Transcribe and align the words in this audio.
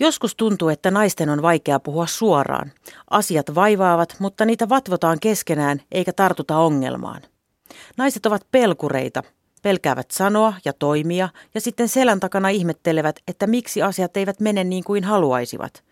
Joskus 0.00 0.34
tuntuu, 0.36 0.68
että 0.68 0.90
naisten 0.90 1.30
on 1.30 1.42
vaikea 1.42 1.80
puhua 1.80 2.06
suoraan. 2.06 2.72
Asiat 3.10 3.54
vaivaavat, 3.54 4.16
mutta 4.18 4.44
niitä 4.44 4.68
vatvotaan 4.68 5.20
keskenään 5.20 5.82
eikä 5.92 6.12
tartuta 6.12 6.58
ongelmaan. 6.58 7.22
Naiset 7.96 8.26
ovat 8.26 8.46
pelkureita, 8.50 9.22
pelkäävät 9.62 10.10
sanoa 10.10 10.54
ja 10.64 10.72
toimia 10.72 11.28
ja 11.54 11.60
sitten 11.60 11.88
selän 11.88 12.20
takana 12.20 12.48
ihmettelevät, 12.48 13.16
että 13.28 13.46
miksi 13.46 13.82
asiat 13.82 14.16
eivät 14.16 14.40
mene 14.40 14.64
niin 14.64 14.84
kuin 14.84 15.04
haluaisivat. 15.04 15.84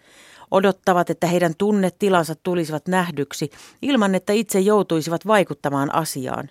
Odottavat, 0.50 1.10
että 1.10 1.26
heidän 1.26 1.54
tunnetilansa 1.58 2.34
tulisivat 2.42 2.88
nähdyksi 2.88 3.50
ilman, 3.82 4.14
että 4.14 4.32
itse 4.32 4.60
joutuisivat 4.60 5.26
vaikuttamaan 5.26 5.94
asiaan. 5.94 6.50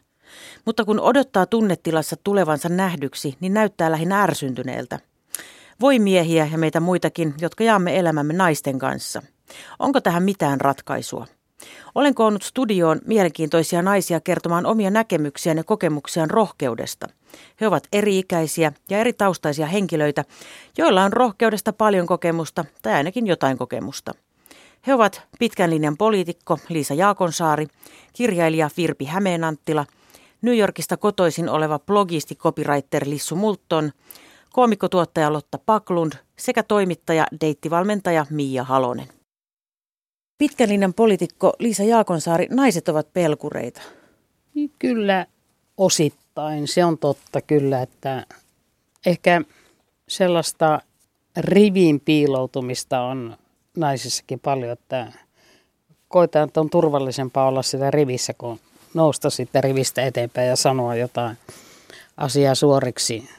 Mutta 0.66 0.86
kun 0.86 1.00
odottaa 1.00 1.46
tunnetilassa 1.46 2.16
tulevansa 2.24 2.70
nähdyksi, 2.70 3.38
niin 3.40 3.54
näyttää 3.54 3.92
lähinnä 3.92 4.24
ärsyntyneeltä. 4.24 5.00
Voi 5.82 6.00
miehiä 6.00 6.50
ja 6.52 6.58
meitä 6.58 6.80
muitakin, 6.80 7.34
jotka 7.42 7.64
jaamme 7.64 8.00
elämämme 8.00 8.34
naisten 8.34 8.80
kanssa. 8.80 9.22
Onko 9.80 10.02
tähän 10.02 10.24
mitään 10.24 10.62
ratkaisua? 10.62 11.28
Olen 11.96 12.16
koonnut 12.16 12.44
studioon 12.44 13.02
mielenkiintoisia 13.06 13.82
naisia 13.82 14.20
kertomaan 14.20 14.66
omia 14.66 14.90
näkemyksiään 14.90 15.58
ja 15.58 15.64
kokemuksiaan 15.64 16.30
rohkeudesta. 16.30 17.08
He 17.62 17.68
ovat 17.68 17.88
eri-ikäisiä 17.94 18.72
ja 18.90 18.98
eri 18.98 19.14
taustaisia 19.14 19.68
henkilöitä, 19.68 20.26
joilla 20.78 21.04
on 21.04 21.14
rohkeudesta 21.14 21.74
paljon 21.74 22.08
kokemusta 22.08 22.66
tai 22.82 22.94
ainakin 22.94 23.28
jotain 23.28 23.58
kokemusta. 23.58 24.12
He 24.88 24.94
ovat 24.94 25.22
pitkän 25.40 25.70
linjan 25.70 25.98
poliitikko 25.98 26.60
Liisa 26.70 26.94
Jaakonsaari, 26.94 27.68
kirjailija 28.14 28.70
Virpi 28.78 29.06
Hämeenanttila, 29.06 29.86
New 30.42 30.58
Yorkista 30.58 30.98
kotoisin 30.98 31.50
oleva 31.50 31.80
blogisti 31.80 32.36
copywriter 32.36 33.04
Lissu 33.10 33.36
Multon, 33.36 33.92
koomikkotuottaja 34.56 35.34
Lotta 35.34 35.60
Paklund 35.66 36.14
sekä 36.38 36.64
toimittaja, 36.64 37.28
deittivalmentaja 37.42 38.26
Mia 38.30 38.64
Halonen. 38.64 39.08
Pitkän 40.38 40.70
linjan 40.70 40.94
poliitikko 40.94 41.54
Liisa 41.60 41.84
Jaakonsaari, 41.84 42.48
naiset 42.52 42.90
ovat 42.90 43.14
pelkureita. 43.14 43.82
Kyllä 44.80 45.26
osittain, 45.78 46.68
se 46.68 46.86
on 46.86 46.98
totta 46.98 47.42
kyllä, 47.42 47.82
että 47.82 48.26
ehkä 49.06 49.42
sellaista 50.08 50.82
rivin 51.38 52.00
piiloutumista 52.00 53.02
on 53.02 53.38
naisissakin 53.78 54.40
paljon, 54.40 54.72
että 54.72 55.12
koetaan, 56.08 56.48
että 56.48 56.62
on 56.62 56.70
turvallisempaa 56.70 57.48
olla 57.48 57.62
sitä 57.62 57.92
rivissä, 57.92 58.34
kun 58.34 58.60
nousta 58.94 59.30
sitten 59.30 59.64
rivistä 59.64 60.06
eteenpäin 60.06 60.48
ja 60.48 60.56
sanoa 60.56 60.96
jotain 60.96 61.38
asiaa 62.18 62.56
suoriksi. 62.56 63.30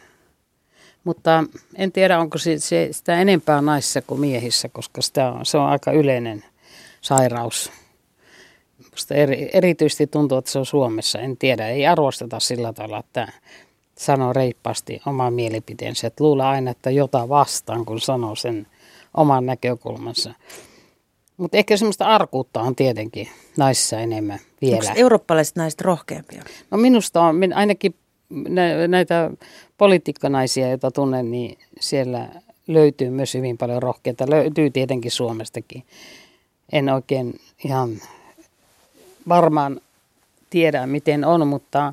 Mutta 1.06 1.44
en 1.74 1.92
tiedä, 1.92 2.18
onko 2.18 2.38
se, 2.38 2.58
se 2.58 2.88
sitä 2.90 3.20
enempää 3.20 3.62
naisissa 3.62 4.02
kuin 4.02 4.20
miehissä, 4.20 4.68
koska 4.68 5.02
sitä 5.02 5.32
on, 5.32 5.46
se 5.46 5.58
on 5.58 5.68
aika 5.68 5.92
yleinen– 5.92 6.44
sairaus. 7.06 7.72
Musta 8.90 9.14
eri, 9.14 9.50
erityisesti 9.52 10.06
tuntuu, 10.06 10.38
että 10.38 10.50
se 10.50 10.58
on 10.58 10.66
Suomessa. 10.66 11.18
En 11.18 11.36
tiedä, 11.36 11.68
ei 11.68 11.86
arvosteta 11.86 12.40
sillä 12.40 12.72
tavalla, 12.72 12.98
että 12.98 13.32
sanoo 13.98 14.32
reippaasti 14.32 15.00
oman 15.06 15.34
mielipiteensä. 15.34 16.06
Että 16.06 16.24
luulee 16.24 16.46
aina, 16.46 16.70
että 16.70 16.90
jota 16.90 17.28
vastaan, 17.28 17.84
kun 17.84 18.00
sanoo 18.00 18.34
sen 18.34 18.66
oman 19.14 19.46
näkökulmansa. 19.46 20.34
Mutta 21.36 21.56
ehkä 21.56 21.76
semmoista 21.76 22.06
arkuutta 22.06 22.60
on 22.60 22.76
tietenkin 22.76 23.28
naisissa 23.56 24.00
enemmän 24.00 24.38
vielä. 24.60 24.76
Onko 24.76 24.92
eurooppalaiset 24.96 25.56
naiset 25.56 25.80
rohkeampia? 25.80 26.42
No 26.70 26.78
minusta 26.78 27.20
on, 27.20 27.36
ainakin 27.54 27.94
näitä 28.88 29.30
poliitikkanaisia, 29.78 30.68
joita 30.68 30.90
tunnen, 30.90 31.30
niin 31.30 31.58
siellä 31.80 32.28
löytyy 32.66 33.10
myös 33.10 33.34
hyvin 33.34 33.58
paljon 33.58 33.82
rohkeita. 33.82 34.30
Löytyy 34.30 34.70
tietenkin 34.70 35.10
Suomestakin 35.10 35.84
en 36.72 36.88
oikein 36.88 37.40
ihan 37.64 37.90
varmaan 39.28 39.80
tiedä, 40.50 40.86
miten 40.86 41.24
on, 41.24 41.46
mutta, 41.46 41.92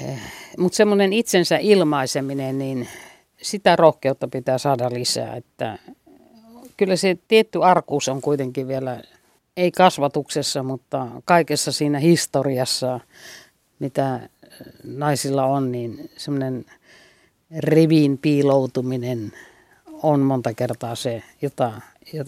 eh, 0.00 0.20
mutta 0.58 0.76
semmoinen 0.76 1.12
itsensä 1.12 1.58
ilmaiseminen, 1.58 2.58
niin 2.58 2.88
sitä 3.42 3.76
rohkeutta 3.76 4.28
pitää 4.28 4.58
saada 4.58 4.90
lisää. 4.90 5.36
Että 5.36 5.78
kyllä 6.76 6.96
se 6.96 7.18
tietty 7.28 7.64
arkuus 7.64 8.08
on 8.08 8.22
kuitenkin 8.22 8.68
vielä, 8.68 9.02
ei 9.56 9.70
kasvatuksessa, 9.70 10.62
mutta 10.62 11.06
kaikessa 11.24 11.72
siinä 11.72 11.98
historiassa, 11.98 13.00
mitä 13.78 14.20
naisilla 14.84 15.44
on, 15.44 15.72
niin 15.72 16.10
semmoinen 16.16 16.64
rivin 17.58 18.18
piiloutuminen 18.18 19.32
on 20.02 20.20
monta 20.20 20.54
kertaa 20.54 20.94
se, 20.94 21.22
jota 21.42 21.72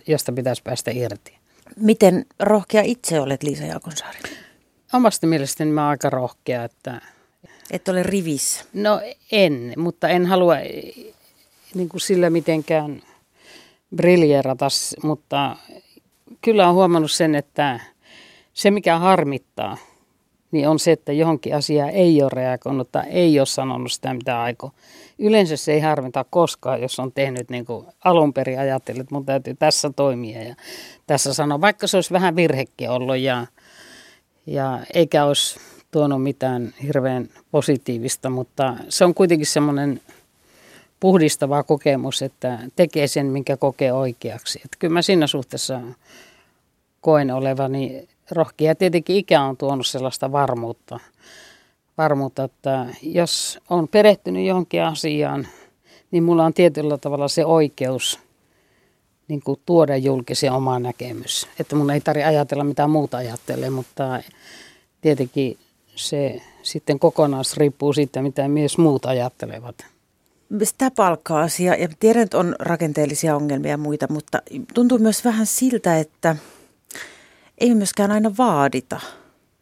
josta 0.06 0.32
pitäisi 0.32 0.62
päästä 0.62 0.90
irti. 0.90 1.38
Miten 1.76 2.26
rohkea 2.40 2.82
itse 2.82 3.20
olet, 3.20 3.42
Liisa 3.42 3.64
Jaakonsaari? 3.64 4.18
Omasta 4.92 5.26
mielestäni 5.26 5.70
mä 5.70 5.88
aika 5.88 6.10
rohkea, 6.10 6.64
että... 6.64 7.00
Et 7.70 7.88
ole 7.88 8.02
rivissä? 8.02 8.64
No 8.72 9.00
en, 9.32 9.72
mutta 9.76 10.08
en 10.08 10.26
halua 10.26 10.54
niin 11.74 11.88
kuin 11.88 12.00
sillä 12.00 12.30
mitenkään 12.30 13.02
briljerata, 13.96 14.68
mutta 15.02 15.56
kyllä 16.40 16.68
on 16.68 16.74
huomannut 16.74 17.10
sen, 17.10 17.34
että 17.34 17.80
se 18.52 18.70
mikä 18.70 18.98
harmittaa, 18.98 19.76
niin 20.54 20.68
on 20.68 20.78
se, 20.78 20.92
että 20.92 21.12
johonkin 21.12 21.56
asiaan 21.56 21.90
ei 21.90 22.22
ole 22.22 22.30
reagoinut 22.32 22.92
tai 22.92 23.04
ei 23.08 23.40
ole 23.40 23.46
sanonut 23.46 23.92
sitä, 23.92 24.14
mitä 24.14 24.42
aikoo 24.42 24.70
yleensä 25.18 25.56
se 25.56 25.72
ei 25.72 25.80
harmita 25.80 26.24
koskaan, 26.30 26.82
jos 26.82 26.98
on 26.98 27.12
tehnyt 27.12 27.50
niin 27.50 27.64
kuin 27.64 27.86
alun 28.04 28.32
perin 28.32 28.58
ajatellut, 28.58 29.00
että 29.00 29.14
mun 29.14 29.26
täytyy 29.26 29.54
tässä 29.54 29.90
toimia 29.96 30.42
ja 30.42 30.54
tässä 31.06 31.34
sanoa, 31.34 31.60
vaikka 31.60 31.86
se 31.86 31.96
olisi 31.96 32.12
vähän 32.12 32.36
virhekin 32.36 32.90
ollut 32.90 33.16
ja, 33.16 33.46
ja 34.46 34.80
eikä 34.94 35.24
olisi 35.24 35.60
tuonut 35.90 36.22
mitään 36.22 36.74
hirveän 36.82 37.28
positiivista, 37.50 38.30
mutta 38.30 38.76
se 38.88 39.04
on 39.04 39.14
kuitenkin 39.14 39.46
semmoinen 39.46 40.00
puhdistava 41.00 41.62
kokemus, 41.62 42.22
että 42.22 42.58
tekee 42.76 43.06
sen, 43.06 43.26
minkä 43.26 43.56
kokee 43.56 43.92
oikeaksi. 43.92 44.60
Että 44.64 44.76
kyllä 44.78 44.94
mä 44.94 45.02
siinä 45.02 45.26
suhteessa 45.26 45.80
koen 47.00 47.30
olevani 47.30 48.08
rohkea. 48.34 48.74
Tietenkin 48.74 49.16
ikä 49.16 49.42
on 49.42 49.56
tuonut 49.56 49.86
sellaista 49.86 50.32
varmuutta– 50.32 51.00
varmuutta, 51.98 52.44
että 52.44 52.86
jos 53.02 53.58
on 53.70 53.88
perehtynyt 53.88 54.46
johonkin 54.46 54.82
asiaan, 54.82 55.48
niin 56.10 56.22
mulla 56.22 56.44
on 56.44 56.54
tietyllä 56.54 56.98
tavalla 56.98 57.28
se 57.28 57.44
oikeus 57.44 58.18
niin 59.28 59.42
kuin 59.42 59.60
tuoda 59.66 59.96
julkisen 59.96 60.52
oma 60.52 60.78
näkemys. 60.78 61.48
Että 61.60 61.76
mun 61.76 61.90
ei 61.90 62.00
tarvitse 62.00 62.28
ajatella 62.28 62.64
mitä 62.64 62.86
muuta 62.86 63.16
ajattelee, 63.16 63.70
mutta 63.70 64.22
tietenkin 65.00 65.58
se 65.94 66.42
sitten 66.62 66.98
kokonaisuus 66.98 67.56
riippuu 67.56 67.92
siitä, 67.92 68.22
mitä 68.22 68.48
myös 68.48 68.78
muut 68.78 69.06
ajattelevat. 69.06 69.86
Sitä 70.62 70.90
palkka-asia, 70.90 71.74
ja 71.74 71.88
tiedän, 72.00 72.22
että 72.22 72.38
on 72.38 72.56
rakenteellisia 72.58 73.36
ongelmia 73.36 73.70
ja 73.70 73.78
muita, 73.78 74.06
mutta 74.10 74.42
tuntuu 74.74 74.98
myös 74.98 75.24
vähän 75.24 75.46
siltä, 75.46 75.98
että 75.98 76.36
ei 77.58 77.74
myöskään 77.74 78.10
aina 78.10 78.32
vaadita 78.38 79.00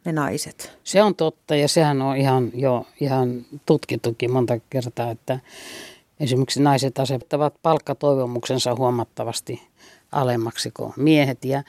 ne 0.05 0.11
naiset. 0.11 0.77
Se 0.83 1.03
on 1.03 1.15
totta 1.15 1.55
ja 1.55 1.67
sehän 1.67 2.01
on 2.01 2.17
ihan 2.17 2.51
jo 2.53 2.85
ihan 2.99 3.45
tutkittukin 3.65 4.31
monta 4.31 4.59
kertaa, 4.69 5.11
että 5.11 5.39
esimerkiksi 6.19 6.61
naiset 6.61 6.99
asettavat 6.99 7.53
palkkatoivomuksensa 7.61 8.75
huomattavasti 8.75 9.67
alemmaksi 10.11 10.71
kuin 10.71 10.93
miehet. 10.95 11.45
Ja 11.45 11.63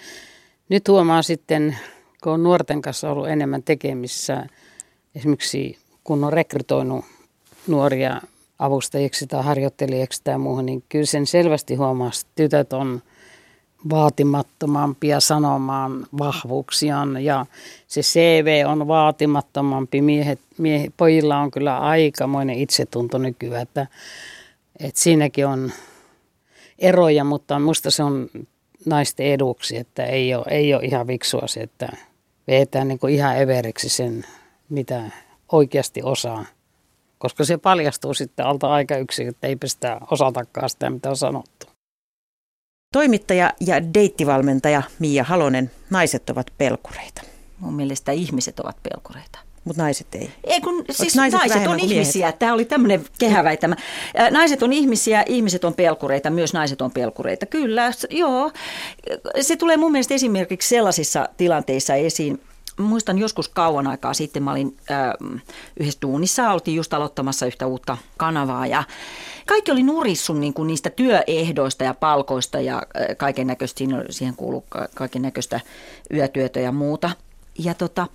nyt 0.69 0.89
huomaa 0.89 1.23
sitten, 1.23 1.77
kun 2.23 2.33
on 2.33 2.43
nuorten 2.43 2.83
kanssa 2.83 3.11
ollut 3.11 3.29
enemmän 3.29 3.63
tekemissä, 3.63 4.47
esimerkiksi 5.15 5.79
kun 6.05 6.25
on 6.25 6.33
rekrytoinut 6.33 7.05
nuoria 7.67 8.21
avustajiksi 8.59 9.27
tai 9.27 9.43
harjoittelijaksi 9.43 10.21
tai 10.25 10.39
muuhun, 10.39 10.67
niin 10.67 10.85
kyllä 10.89 11.07
sen 11.07 11.27
selvästi 11.27 11.75
huomaa, 11.75 12.09
että 12.09 12.33
tytöt 12.35 12.73
on– 12.73 13.03
vaatimattomampia 13.91 15.21
sanomaan 15.21 16.07
vahvuuksiaan 16.19 17.25
ja 17.25 17.47
se 17.87 18.01
CV 18.01 18.65
on 18.67 18.89
vaatimattomampi. 18.89 20.03
Miehet, 20.03 20.41
miehet, 20.59 20.95
pojilla 20.97 21.39
on 21.39 21.51
kyllä 21.51 21.79
aikamoinen 21.79 22.59
itsetunto 22.59 23.19
nykyään, 23.19 23.63
että, 23.63 23.87
että 24.81 25.01
siinäkin 25.01 25.47
on 25.47 25.73
eroja, 26.79 27.25
mutta 27.25 27.59
minusta 27.59 27.91
se 27.91 28.03
on 28.03 28.29
naisten 28.87 29.27
eduksi, 29.27 29.77
että 29.77 30.05
ei 30.05 30.35
ole, 30.35 30.45
ei 30.51 30.75
ole 30.75 30.85
ihan 30.85 31.07
viksua 31.07 31.47
se, 31.47 31.61
että 31.61 31.89
vetää 32.49 32.85
niin 32.85 32.99
ihan 33.11 33.37
everiksi 33.37 33.89
sen, 33.89 34.25
mitä 34.69 35.03
oikeasti 35.53 36.03
osaa. 36.03 36.45
Koska 37.19 37.45
se 37.45 37.57
paljastuu 37.57 38.15
sitten 38.15 38.47
alta 38.47 38.73
aika 38.73 38.97
yksi, 38.97 39.27
että 39.27 39.47
eipä 39.47 39.67
sitä 39.67 40.01
osatakaan 40.11 40.71
sitä, 40.71 40.91
mitä 40.91 41.11
on 41.11 41.17
sanottu. 41.17 41.74
Toimittaja 42.95 43.53
ja 43.61 43.95
deittivalmentaja 43.95 44.83
Mia 44.99 45.25
Halonen, 45.25 45.71
naiset 45.91 46.31
ovat 46.31 46.47
pelkureita. 46.59 47.23
Mun 47.61 47.75
mielestä 47.75 48.13
ihmiset 48.13 48.61
ovat 48.61 48.77
pelkureita. 48.83 49.39
mutta 49.65 49.83
naiset 49.83 50.15
ei. 50.15 50.31
Ei 50.45 50.61
kun 50.61 50.85
siis 50.91 51.17
naiset, 51.17 51.39
naiset 51.39 51.67
on 51.67 51.81
ihmisiä. 51.81 52.33
Tämä 52.33 52.53
oli 52.53 52.65
tämmöinen 52.65 53.05
kehäväitämä. 53.19 53.77
Naiset 54.31 54.63
on 54.63 54.73
ihmisiä, 54.73 55.25
ihmiset 55.27 55.65
on 55.65 55.75
pelkureita, 55.75 56.31
myös 56.31 56.53
naiset 56.53 56.83
on 56.83 56.91
pelkureita. 56.91 57.47
Kyllä, 57.47 57.93
joo. 58.11 58.53
Se 59.41 59.57
tulee 59.57 59.77
mun 59.77 59.93
mielestä 59.93 60.15
esimerkiksi 60.15 60.69
sellaisissa 60.69 61.29
tilanteissa 61.37 61.95
esiin, 61.95 62.41
muistan 62.79 63.19
joskus 63.19 63.49
kauan 63.49 63.87
aikaa 63.87 64.15
sitten, 64.15 64.43
mä 64.43 64.51
olin 64.51 64.77
äh, 64.91 65.13
yhdessä 65.81 65.99
duunissa, 66.03 66.53
oltiin 66.53 66.77
just 66.77 66.95
aloittamassa 66.95 67.47
yhtä 67.47 67.67
uutta 67.67 67.97
kanavaa 68.17 68.67
ja 68.67 68.85
kaikki 69.47 69.73
oli 69.73 69.83
nurissun 69.83 70.41
niin 70.41 70.55
kuin 70.55 70.67
niistä 70.67 70.91
työehdoista 70.91 71.85
ja 71.85 71.95
palkoista 71.95 72.61
ja 72.61 72.77
äh, 72.77 73.17
kaiken 73.17 73.47
näköistä, 73.47 73.85
siihen 74.11 74.37
kuuluu 74.37 74.65
kaiken 74.95 75.23
näköistä 75.23 75.61
yötyötä 76.13 76.61
ja 76.61 76.73
muuta. 76.73 77.11
Ja 77.59 77.75
tota, 77.75 78.07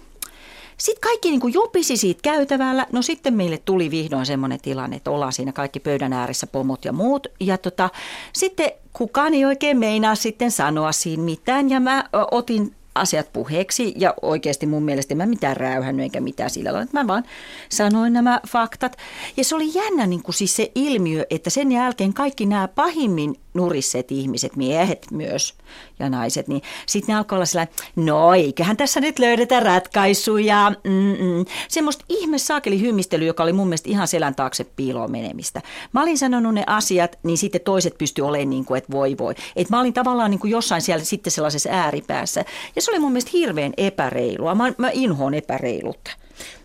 sitten 0.79 1.01
kaikki 1.01 1.29
niin 1.29 1.39
kuin 1.39 1.53
jopisi 1.53 1.97
siitä 1.97 2.21
käytävällä. 2.21 2.87
No 2.91 3.01
sitten 3.01 3.33
meille 3.33 3.57
tuli 3.65 3.91
vihdoin 3.91 4.25
semmoinen 4.25 4.61
tilanne, 4.61 4.95
että 4.95 5.11
ollaan 5.11 5.33
siinä 5.33 5.51
kaikki 5.51 5.79
pöydän 5.79 6.13
ääressä, 6.13 6.47
pomot 6.47 6.85
ja 6.85 6.93
muut. 6.93 7.27
Ja 7.39 7.57
tota, 7.57 7.89
sitten 8.33 8.71
kukaan 8.93 9.33
ei 9.33 9.45
oikein 9.45 9.77
meinaa 9.77 10.15
sitten 10.15 10.51
sanoa 10.51 10.91
siinä 10.91 11.23
mitään. 11.23 11.69
Ja 11.69 11.79
mä 11.79 12.03
otin 12.31 12.75
asiat 12.99 13.33
puheeksi 13.33 13.93
ja 13.97 14.13
oikeasti 14.21 14.65
mun 14.65 14.83
mielestä 14.83 15.13
en 15.13 15.17
mä 15.17 15.25
mitään 15.25 15.57
räyhännyt 15.57 16.03
eikä 16.03 16.21
mitään 16.21 16.49
sillä 16.49 16.73
lailla. 16.73 16.89
Mä 16.93 17.07
vaan 17.07 17.23
sanoin 17.69 18.13
nämä 18.13 18.41
faktat. 18.47 18.97
Ja 19.37 19.43
se 19.43 19.55
oli 19.55 19.73
jännä 19.73 20.07
niin 20.07 20.23
kuin 20.23 20.35
siis 20.35 20.55
se 20.55 20.71
ilmiö, 20.75 21.25
että 21.29 21.49
sen 21.49 21.71
jälkeen 21.71 22.13
kaikki 22.13 22.45
nämä 22.45 22.67
pahimmin 22.67 23.35
nurisseet 23.59 24.11
ihmiset, 24.11 24.55
miehet 24.55 25.05
myös 25.11 25.53
ja 25.99 26.09
naiset, 26.09 26.47
niin 26.47 26.61
sitten 26.85 27.13
ne 27.13 27.17
alkoi 27.17 27.35
olla 27.35 27.45
sellainen, 27.45 27.75
no 27.95 28.33
eiköhän 28.33 28.77
tässä 28.77 28.99
nyt 28.99 29.19
löydetä 29.19 29.59
ratkaisuja. 29.59 30.71
Mm-mm. 30.83 31.45
Semmoista 31.67 32.05
ihme 32.09 32.37
saakeli 32.37 32.81
hymistely, 32.81 33.25
joka 33.25 33.43
oli 33.43 33.53
mun 33.53 33.67
mielestä 33.67 33.89
ihan 33.89 34.07
selän 34.07 34.35
taakse 34.35 34.63
piiloon 34.63 35.11
menemistä. 35.11 35.61
Mä 35.93 36.01
olin 36.01 36.17
sanonut 36.17 36.53
ne 36.53 36.63
asiat, 36.67 37.19
niin 37.23 37.37
sitten 37.37 37.61
toiset 37.61 37.97
pysty 37.97 38.21
olemaan 38.21 38.49
niin 38.49 38.65
kuin, 38.65 38.77
että 38.77 38.91
voi 38.91 39.17
voi. 39.17 39.35
Et 39.55 39.69
mä 39.69 39.79
olin 39.79 39.93
tavallaan 39.93 40.31
niin 40.31 40.39
kuin 40.39 40.51
jossain 40.51 40.81
siellä 40.81 41.05
sitten 41.05 41.31
sellaisessa 41.31 41.69
ääripäässä. 41.69 42.45
Ja 42.75 42.81
se 42.81 42.91
oli 42.91 42.99
mun 42.99 43.11
mielestä 43.11 43.31
hirveän 43.33 43.73
epäreilua. 43.77 44.55
Mä, 44.55 44.73
mä 44.77 44.89
inhoon 44.93 45.33
epäreiluutta. 45.33 46.11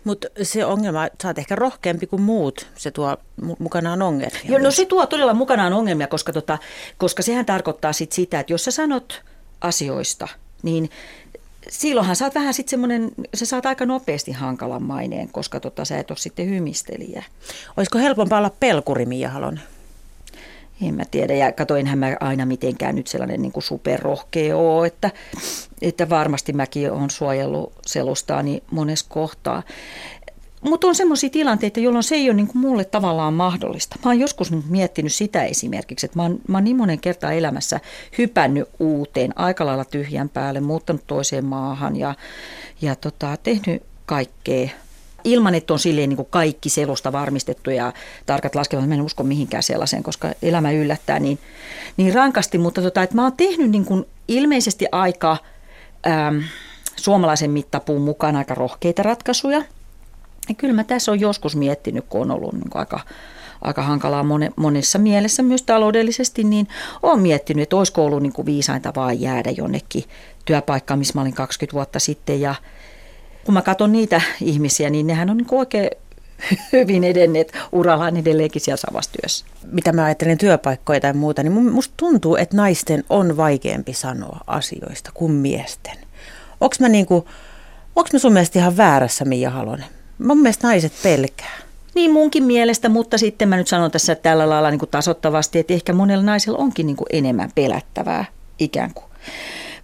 Mutta 0.03 0.27
se 0.41 0.65
ongelma, 0.65 1.07
sä 1.21 1.27
oot 1.27 1.37
ehkä 1.37 1.55
rohkeampi 1.55 2.07
kuin 2.07 2.21
muut, 2.21 2.67
se 2.75 2.91
tuo 2.91 3.17
mukanaan 3.59 4.01
ongelmia. 4.01 4.39
Joo, 4.49 4.59
no 4.59 4.71
se 4.71 4.85
tuo 4.85 5.05
todella 5.05 5.33
mukanaan 5.33 5.73
ongelmia, 5.73 6.07
koska, 6.07 6.33
tota, 6.33 6.57
koska 6.97 7.23
sehän 7.23 7.45
tarkoittaa 7.45 7.93
sit 7.93 8.11
sitä, 8.11 8.39
että 8.39 8.53
jos 8.53 8.63
sä 8.63 8.71
sanot 8.71 9.23
asioista, 9.61 10.27
niin 10.63 10.89
silloinhan 11.69 12.15
sä 12.15 12.25
oot 12.25 12.35
vähän 12.35 12.53
sitten 12.53 12.69
semmoinen, 12.69 13.11
sä 13.33 13.45
saat 13.45 13.65
aika 13.65 13.85
nopeasti 13.85 14.31
hankalan 14.31 14.83
maineen, 14.83 15.29
koska 15.29 15.59
tota, 15.59 15.85
sä 15.85 15.97
et 15.97 16.11
ole 16.11 16.17
sitten 16.17 16.49
hymistelijä. 16.49 17.23
Olisiko 17.77 17.97
helpompaa 17.97 18.37
olla 18.37 18.51
pelkuri, 18.59 19.05
Mia 19.05 19.29
Halonen? 19.29 19.63
En 20.81 20.95
mä 20.95 21.03
tiedä, 21.11 21.33
ja 21.33 21.51
katoinhan 21.51 21.97
mä 21.97 22.17
aina 22.19 22.45
mitenkään 22.45 22.95
nyt 22.95 23.07
sellainen 23.07 23.41
niin 23.41 23.51
kuin 23.51 23.63
superrohkea 23.63 24.57
ole, 24.57 24.87
että, 24.87 25.11
että 25.81 26.09
varmasti 26.09 26.53
mäkin 26.53 26.91
olen 26.91 27.09
suojellut 27.09 27.73
selustaani 27.85 28.63
monessa 28.71 29.05
kohtaa. 29.09 29.63
Mutta 30.61 30.87
on 30.87 30.95
semmoisia 30.95 31.29
tilanteita, 31.29 31.79
jolloin 31.79 32.03
se 32.03 32.15
ei 32.15 32.29
ole 32.29 32.35
niin 32.35 32.47
kuin 32.47 32.57
mulle 32.57 32.85
tavallaan 32.85 33.33
mahdollista. 33.33 33.95
Mä 34.05 34.11
oon 34.11 34.19
joskus 34.19 34.51
miettinyt 34.69 35.13
sitä 35.13 35.43
esimerkiksi, 35.43 36.05
että 36.05 36.19
mä 36.19 36.23
oon, 36.23 36.39
mä 36.47 36.57
oon 36.57 36.63
niin 36.63 36.77
monen 36.77 36.99
kertaa 36.99 37.31
elämässä 37.31 37.79
hypännyt 38.17 38.69
uuteen, 38.79 39.39
aika 39.39 39.65
lailla 39.65 39.85
tyhjän 39.85 40.29
päälle, 40.29 40.59
muuttanut 40.59 41.07
toiseen 41.07 41.45
maahan 41.45 41.95
ja, 41.95 42.15
ja 42.81 42.95
tota, 42.95 43.37
tehnyt 43.43 43.83
kaikkea 44.05 44.69
ilman, 45.25 45.55
että 45.55 45.73
on 45.73 45.79
silleen 45.79 46.09
niin 46.09 46.17
kuin 46.17 46.27
kaikki 46.29 46.69
selusta 46.69 47.11
varmistettu 47.11 47.69
ja 47.69 47.93
tarkat 48.25 48.55
laskelmat. 48.55 48.91
En 48.91 49.01
usko 49.01 49.23
mihinkään 49.23 49.63
sellaiseen, 49.63 50.03
koska 50.03 50.31
elämä 50.41 50.71
yllättää 50.71 51.19
niin, 51.19 51.39
niin 51.97 52.13
rankasti. 52.13 52.57
Mutta 52.57 52.81
tota, 52.81 53.03
että 53.03 53.15
mä 53.15 53.23
oon 53.23 53.37
tehnyt 53.37 53.71
niin 53.71 53.85
kuin 53.85 54.05
ilmeisesti 54.27 54.85
aika 54.91 55.37
äm, 56.07 56.43
suomalaisen 56.95 57.51
mittapuun 57.51 58.01
mukaan 58.01 58.35
aika 58.35 58.55
rohkeita 58.55 59.03
ratkaisuja. 59.03 59.63
Ja 60.49 60.55
kyllä 60.57 60.73
mä 60.73 60.83
tässä 60.83 61.11
on 61.11 61.19
joskus 61.19 61.55
miettinyt, 61.55 62.05
kun 62.09 62.21
on 62.21 62.31
ollut 62.31 62.53
niin 62.53 62.69
kuin 62.69 62.79
aika 62.79 62.99
aika 63.61 63.81
hankalaa 63.81 64.25
monessa 64.55 64.99
mielessä 64.99 65.43
myös 65.43 65.63
taloudellisesti, 65.63 66.43
niin 66.43 66.67
olen 67.03 67.19
miettinyt, 67.19 67.63
että 67.63 67.75
olisiko 67.75 68.05
ollut 68.05 68.21
niin 68.21 68.33
kuin 68.33 68.45
viisainta 68.45 68.93
vaan 68.95 69.21
jäädä 69.21 69.49
jonnekin 69.49 70.03
työpaikkaan, 70.45 70.99
missä 70.99 71.13
mä 71.15 71.21
olin 71.21 71.33
20 71.33 71.73
vuotta 71.73 71.99
sitten 71.99 72.41
ja 72.41 72.55
kun 73.45 73.53
mä 73.53 73.61
katson 73.61 73.91
niitä 73.91 74.21
ihmisiä, 74.41 74.89
niin 74.89 75.07
nehän 75.07 75.29
on 75.29 75.37
niin 75.37 75.47
oikein 75.51 75.89
hyvin 76.73 77.03
edenneet 77.03 77.53
urallaan 77.71 78.17
edelleenkin 78.17 78.61
siellä 78.61 78.77
samassa 78.77 79.11
työssä. 79.21 79.45
Mitä 79.71 79.93
mä 79.93 80.03
ajattelen 80.03 80.37
työpaikkoja 80.37 80.99
tai 80.99 81.13
muuta, 81.13 81.43
niin 81.43 81.71
musta 81.71 81.93
tuntuu, 81.97 82.35
että 82.35 82.57
naisten 82.57 83.03
on 83.09 83.37
vaikeampi 83.37 83.93
sanoa 83.93 84.39
asioista 84.47 85.11
kuin 85.13 85.31
miesten. 85.31 85.97
Onko 86.61 86.75
mä, 86.79 86.89
niinku, 86.89 87.27
onks 87.95 88.13
mä 88.13 88.19
sun 88.19 88.33
mielestä 88.33 88.59
ihan 88.59 88.77
väärässä, 88.77 89.25
Mia 89.25 89.49
Halonen? 89.49 89.85
Mun 90.19 90.39
mielestä 90.41 90.67
naiset 90.67 90.93
pelkää. 91.03 91.57
Niin 91.95 92.11
munkin 92.11 92.43
mielestä, 92.43 92.89
mutta 92.89 93.17
sitten 93.17 93.49
mä 93.49 93.57
nyt 93.57 93.67
sanon 93.67 93.91
tässä 93.91 94.15
tällä 94.15 94.49
lailla 94.49 94.71
niin 94.71 94.79
kuin 94.79 94.89
tasottavasti, 94.89 95.59
että 95.59 95.73
ehkä 95.73 95.93
monella 95.93 96.23
naisella 96.23 96.57
onkin 96.57 96.85
niin 96.85 96.97
kuin 96.97 97.07
enemmän 97.09 97.51
pelättävää 97.55 98.25
ikään 98.59 98.93
kuin. 98.93 99.05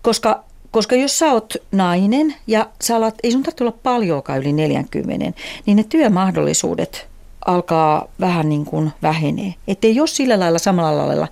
Koska 0.01 0.43
koska 0.71 0.95
jos 0.95 1.19
sä 1.19 1.33
oot 1.33 1.53
nainen 1.71 2.35
ja 2.47 2.69
sä 2.81 2.95
alat, 2.95 3.15
ei 3.23 3.31
sun 3.31 3.44
tarvitse 3.44 3.63
olla 3.63 3.77
paljonkaan 3.83 4.39
yli 4.39 4.53
40, 4.53 5.41
niin 5.65 5.77
ne 5.77 5.83
työmahdollisuudet 5.83 7.12
alkaa 7.45 8.07
vähän 8.19 8.50
niin 8.50 8.65
kuin 8.65 8.91
vähenee. 9.01 9.53
Että 9.68 9.88
ei 9.88 10.00
ole 10.00 10.07
sillä 10.07 10.39
lailla 10.39 10.59
samalla 10.59 11.07
lailla 11.07 11.27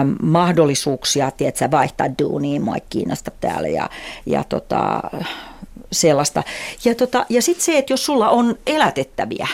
äm, 0.00 0.16
mahdollisuuksia, 0.22 1.30
tiedätkö, 1.30 1.70
vaihtaa 1.70 2.06
duuniin, 2.22 2.62
mua 2.62 2.74
ei 2.74 2.82
kiinnosta 2.90 3.30
täällä 3.40 3.68
ja, 3.68 3.90
ja 4.26 4.44
tota, 4.44 5.00
sellaista. 5.92 6.42
Ja, 6.84 6.94
tota, 6.94 7.26
ja 7.28 7.42
sitten 7.42 7.64
se, 7.64 7.78
että 7.78 7.92
jos 7.92 8.06
sulla 8.06 8.28
on 8.28 8.58
elätettäviä, 8.66 9.48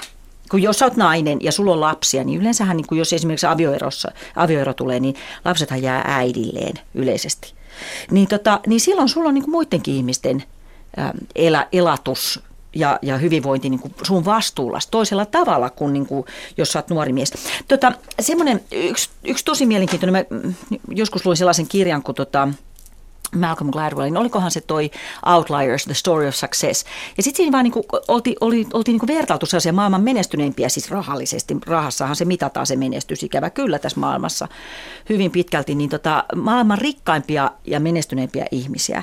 kun 0.50 0.62
jos 0.62 0.82
oot 0.82 0.97
nainen 0.97 1.38
ja 1.43 1.53
sulla 1.53 1.73
on 1.73 1.81
lapsia, 1.81 2.25
niin 2.25 2.41
yleensähän, 2.41 2.76
niin 2.76 2.87
kun 2.87 2.99
jos 2.99 3.12
esimerkiksi 3.12 3.47
avioerossa, 3.47 4.12
avioero 4.37 4.75
tulee, 4.75 5.00
niin 5.00 5.15
lapsethan 5.44 5.82
jää 5.82 6.05
äidilleen 6.06 6.75
yleisesti. 6.94 7.55
Niin, 8.11 8.29
tota, 8.29 8.61
niin 8.67 8.81
silloin 8.81 9.09
sulla 9.09 9.29
on 9.29 9.35
niin 9.35 9.44
kuin 9.44 9.53
muidenkin 9.53 9.94
ihmisten 9.94 10.43
elä, 11.35 11.69
elatus 11.73 12.43
ja, 12.75 12.99
ja 13.03 13.19
hyvinvointi 13.19 13.71
niin 13.71 13.81
kuin 13.81 13.94
sun 14.03 14.25
vastuulla 14.25 14.79
toisella 14.91 15.26
tavalla 15.26 15.71
kuin, 15.71 15.93
niin 15.93 16.06
kuin 16.06 16.26
jos 16.56 16.73
sä 16.73 16.79
oot 16.79 16.88
nuori 16.88 17.12
mies. 17.12 17.32
Tota, 17.69 17.93
semmoinen 18.21 18.61
yksi, 18.73 19.11
yksi 19.25 19.44
tosi 19.44 19.67
mielenkiintoinen, 19.67 20.26
mä 20.31 20.38
joskus 20.88 21.26
luin 21.26 21.37
sellaisen 21.37 21.69
kirjan 21.69 22.03
kuin 22.03 22.17
tota, 22.17 22.49
Malcolm 23.35 23.71
Gladwellin, 23.71 24.12
niin 24.12 24.21
olikohan 24.21 24.50
se 24.50 24.61
toi 24.61 24.91
Outliers, 25.26 25.85
The 25.85 25.95
Story 25.95 26.29
of 26.29 26.35
Success. 26.35 26.85
Ja 27.17 27.23
sitten 27.23 27.37
siinä 27.37 27.53
vaan 27.53 27.64
niinku, 27.64 27.85
olti, 28.09 28.37
oli, 28.41 28.67
oltiin 28.73 28.93
niinku 28.93 29.07
vertailtu 29.07 29.47
sellaisia 29.47 29.73
maailman 29.73 30.03
menestyneimpiä, 30.03 30.69
siis 30.69 30.91
rahallisesti. 30.91 31.57
Rahassahan 31.67 32.17
se 32.17 32.25
mitataan 32.25 32.67
se 32.67 32.76
menestys, 32.76 33.23
ikävä 33.23 33.50
kyllä 33.50 33.79
tässä 33.79 34.00
maailmassa 34.00 34.49
hyvin 35.09 35.31
pitkälti, 35.31 35.75
niin 35.75 35.91
tota, 35.91 36.25
maailman 36.37 36.79
rikkaimpia 36.79 37.50
ja 37.64 37.81
menestyneimpiä 37.81 38.47
ihmisiä. 38.50 39.03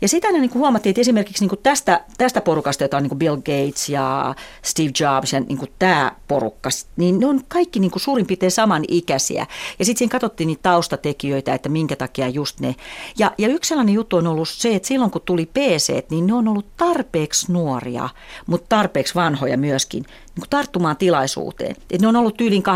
Ja 0.00 0.08
sitä 0.08 0.32
niinku 0.32 0.58
huomattiin, 0.58 0.90
että 0.90 1.00
esimerkiksi 1.00 1.42
niinku 1.42 1.56
tästä, 1.56 2.04
tästä 2.18 2.40
porukasta, 2.40 2.84
jota 2.84 2.96
on 2.96 3.02
niinku 3.02 3.16
Bill 3.16 3.36
Gates 3.36 3.88
ja 3.88 4.34
Steve 4.62 4.90
Jobs 5.00 5.32
ja 5.32 5.40
niinku 5.40 5.66
tämä 5.78 6.12
porukka, 6.28 6.70
niin 6.96 7.18
ne 7.18 7.26
on 7.26 7.40
kaikki 7.48 7.80
niinku 7.80 7.98
suurin 7.98 8.26
piirtein 8.26 8.52
samanikäisiä. 8.52 9.46
Ja 9.78 9.84
sitten 9.84 9.98
siinä 9.98 10.10
katsottiin 10.10 10.46
niitä 10.46 10.62
taustatekijöitä, 10.62 11.54
että 11.54 11.68
minkä 11.68 11.96
takia 11.96 12.28
just 12.28 12.60
ne. 12.60 12.74
Ja, 13.18 13.32
ja 13.38 13.48
yksi 13.48 13.67
sellainen 13.68 13.94
juttu 13.94 14.16
on 14.16 14.26
ollut 14.26 14.48
se, 14.48 14.74
että 14.74 14.88
silloin 14.88 15.10
kun 15.10 15.22
tuli 15.24 15.46
PC, 15.46 16.10
niin 16.10 16.26
ne 16.26 16.34
on 16.34 16.48
ollut 16.48 16.76
tarpeeksi 16.76 17.52
nuoria, 17.52 18.08
mutta 18.46 18.66
tarpeeksi 18.68 19.14
vanhoja 19.14 19.58
myöskin 19.58 20.02
niin 20.02 20.40
kuin 20.40 20.50
tarttumaan 20.50 20.96
tilaisuuteen. 20.96 21.76
Et 21.90 22.00
ne 22.00 22.08
on 22.08 22.16
ollut 22.16 22.36
tyylin 22.36 22.62
18-22, 22.62 22.66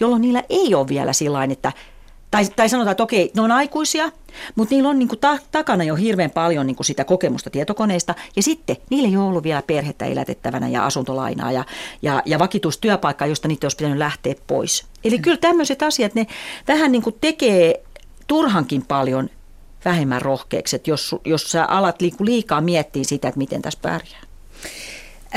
jolloin 0.00 0.22
niillä 0.22 0.42
ei 0.48 0.74
ole 0.74 0.88
vielä 0.88 1.12
sillä 1.12 1.44
että 1.44 1.72
tai, 2.34 2.44
tai 2.56 2.68
sanotaan, 2.68 2.92
että 2.92 3.02
okei, 3.02 3.30
ne 3.34 3.42
on 3.42 3.50
aikuisia, 3.50 4.10
mutta 4.54 4.74
niillä 4.74 4.88
on 4.88 4.98
niin 4.98 5.08
kuin 5.08 5.18
ta- 5.18 5.38
takana 5.52 5.84
jo 5.84 5.94
hirveän 5.94 6.30
paljon 6.30 6.66
niin 6.66 6.76
kuin 6.76 6.86
sitä 6.86 7.04
kokemusta 7.04 7.50
tietokoneista. 7.50 8.14
Ja 8.36 8.42
sitten 8.42 8.76
niillä 8.90 9.08
ei 9.08 9.16
ole 9.16 9.26
ollut 9.26 9.44
vielä 9.44 9.62
perhettä 9.62 10.04
elätettävänä 10.04 10.68
ja 10.68 10.86
asuntolainaa 10.86 11.52
ja, 11.52 11.64
ja, 12.02 12.22
ja 12.26 12.38
vakituustyöpaikkaa, 12.38 13.28
josta 13.28 13.48
niitä 13.48 13.64
olisi 13.64 13.76
pitänyt 13.76 13.98
lähteä 13.98 14.34
pois. 14.46 14.84
Eli 15.04 15.18
kyllä 15.18 15.36
tämmöiset 15.36 15.82
asiat, 15.82 16.14
ne 16.14 16.26
vähän 16.68 16.92
niin 16.92 17.02
kuin 17.02 17.16
tekee 17.20 17.84
turhankin 18.26 18.82
paljon 18.82 19.30
vähemmän 19.84 20.22
rohkeaksi, 20.22 20.76
että 20.76 20.90
jos, 20.90 21.16
jos 21.24 21.42
sä 21.42 21.64
alat 21.64 21.96
liikaa 22.20 22.60
miettiä 22.60 23.04
sitä, 23.04 23.28
että 23.28 23.38
miten 23.38 23.62
tässä 23.62 23.78
pärjää. 23.82 24.22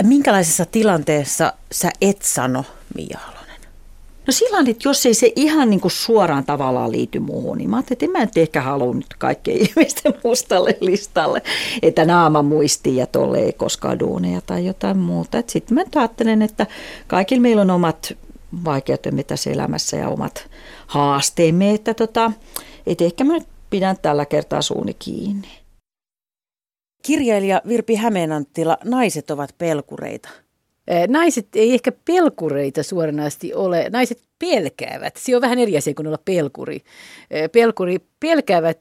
Minkälaisessa 0.04 0.66
tilanteessa 0.66 1.54
sä 1.72 1.90
et 2.02 2.22
sano, 2.22 2.66
Mia 2.96 3.20
Halonen? 3.20 3.62
No 4.28 4.32
sillä 4.32 4.60
että 4.60 4.90
jos 4.90 5.06
ei 5.06 5.14
se 5.14 5.32
ihan 5.36 5.70
niin 5.70 5.80
kuin 5.80 5.92
suoraan 5.92 6.46
tavallaan 6.46 6.92
liity 6.92 7.20
muuhun, 7.20 7.58
niin 7.58 7.70
mä 7.70 7.76
ajattelin, 7.76 7.96
että 7.96 8.06
en 8.06 8.12
mä 8.12 8.20
nyt 8.20 8.38
ehkä 8.38 8.62
halua 8.62 8.94
nyt 8.94 9.14
kaikkien 9.18 9.58
ihmisten 9.68 10.14
mustalle 10.24 10.78
listalle, 10.82 11.42
että 11.82 12.06
naama 12.06 12.42
muistii 12.42 12.96
ja 12.96 13.08
tolle 13.08 13.40
ei 13.40 13.54
koskaan 13.54 14.00
duuneja 14.00 14.42
tai 14.42 14.66
jotain 14.66 14.98
muuta. 14.98 15.44
Sitten 15.48 15.76
mä 15.76 15.84
ajattelen, 15.96 16.42
että 16.42 16.68
kaikilla 17.08 17.42
meillä 17.42 17.62
on 17.62 17.72
omat 17.72 18.14
vaikeutemme 18.66 19.24
tässä 19.24 19.50
elämässä 19.50 19.98
ja 19.98 20.10
omat 20.10 20.50
haasteemme, 20.88 21.74
että 21.74 21.94
tota, 21.94 22.32
et 22.88 23.02
ehkä 23.02 23.24
mä 23.24 23.34
nyt 23.34 23.48
pidän 23.70 23.98
tällä 24.02 24.26
kertaa 24.26 24.62
suuni 24.62 24.94
kiinni. 24.94 25.48
Kirjailija 27.06 27.62
Virpi 27.68 27.96
Hämeenanttila, 27.96 28.78
naiset 28.84 29.32
ovat 29.32 29.56
pelkureita. 29.58 30.30
Naiset 31.08 31.48
ei 31.56 31.74
ehkä 31.74 31.92
pelkureita 31.92 32.84
suoranaisesti 32.84 33.54
ole. 33.54 33.90
Naiset 33.90 34.22
pelkäävät. 34.40 35.18
Se 35.18 35.36
on 35.36 35.42
vähän 35.42 35.60
eri 35.60 35.78
asia 35.78 35.94
kuin 35.94 36.08
olla 36.08 36.20
pelkuri. 36.26 36.82
Pelkuri 37.52 37.98
pelkäävät 38.20 38.80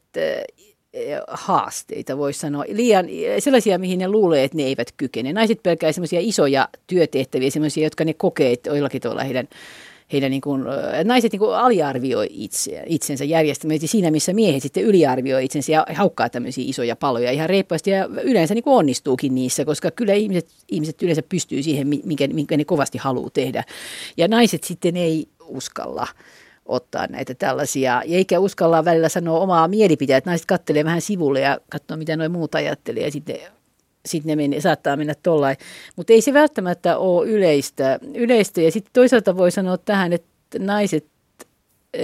haasteita, 1.28 2.18
voisi 2.18 2.40
sanoa. 2.40 2.64
Liian 2.68 3.06
sellaisia, 3.38 3.78
mihin 3.78 3.98
ne 3.98 4.08
luulee, 4.08 4.44
että 4.44 4.56
ne 4.56 4.62
eivät 4.62 4.92
kykene. 4.96 5.32
Naiset 5.32 5.62
pelkää 5.62 5.92
sellaisia 5.92 6.20
isoja 6.22 6.68
työtehtäviä, 6.86 7.50
sellaisia, 7.50 7.84
jotka 7.84 8.04
ne 8.04 8.14
kokee, 8.14 8.52
että 8.52 8.70
jollakin 8.70 9.00
tavalla 9.00 9.24
heidän 9.24 9.48
heidän 10.12 10.30
niin 10.30 10.40
kuin, 10.40 10.64
naiset 11.04 11.32
niin 11.32 11.40
kuin 11.40 11.54
aliarvioi 11.54 12.26
itse, 12.30 12.82
itsensä 12.86 13.24
järjestelmästi 13.24 13.86
siinä, 13.86 14.10
missä 14.10 14.32
miehet 14.32 14.62
sitten 14.62 14.82
yliarvioi 14.82 15.44
itsensä 15.44 15.72
ja 15.72 15.86
haukkaa 15.94 16.28
tämmöisiä 16.28 16.64
isoja 16.66 16.96
paloja 16.96 17.30
ihan 17.30 17.48
reippaasti 17.48 17.90
ja 17.90 18.08
yleensä 18.22 18.54
niin 18.54 18.64
kuin 18.64 18.76
onnistuukin 18.76 19.34
niissä, 19.34 19.64
koska 19.64 19.90
kyllä 19.90 20.12
ihmiset, 20.12 20.48
ihmiset 20.68 21.02
yleensä 21.02 21.22
pystyy 21.22 21.62
siihen, 21.62 21.88
minkä, 21.88 22.26
minkä 22.26 22.56
ne 22.56 22.64
kovasti 22.64 22.98
haluaa 22.98 23.30
tehdä. 23.30 23.64
Ja 24.16 24.28
naiset 24.28 24.64
sitten 24.64 24.96
ei 24.96 25.28
uskalla 25.44 26.06
ottaa 26.66 27.06
näitä 27.06 27.34
tällaisia, 27.34 28.02
eikä 28.02 28.38
uskalla 28.38 28.84
välillä 28.84 29.08
sanoa 29.08 29.40
omaa 29.40 29.68
mielipiteitä. 29.68 30.30
Naiset 30.30 30.46
kattelee 30.46 30.84
vähän 30.84 31.00
sivulle 31.00 31.40
ja 31.40 31.58
katsoo, 31.70 31.96
mitä 31.96 32.16
noin 32.16 32.32
muut 32.32 32.54
ajattelee 32.54 33.04
ja 33.04 33.10
sitten 33.10 33.38
sitten 34.06 34.28
ne 34.28 34.36
meni, 34.36 34.60
saattaa 34.60 34.96
mennä 34.96 35.14
tollain. 35.22 35.56
Mutta 35.96 36.12
ei 36.12 36.20
se 36.20 36.32
välttämättä 36.32 36.98
ole 36.98 37.28
yleistä. 37.28 37.98
yleistä. 38.14 38.60
Ja 38.60 38.72
sitten 38.72 38.92
toisaalta 38.92 39.36
voi 39.36 39.50
sanoa 39.50 39.78
tähän, 39.78 40.12
että 40.12 40.58
naiset, 40.58 41.06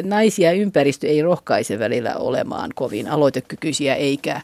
naisia 0.02 0.52
ympäristö 0.52 1.06
ei 1.06 1.22
rohkaise 1.22 1.78
välillä 1.78 2.14
olemaan 2.14 2.70
kovin 2.74 3.08
aloitekykyisiä 3.08 3.94
eikä, 3.94 4.40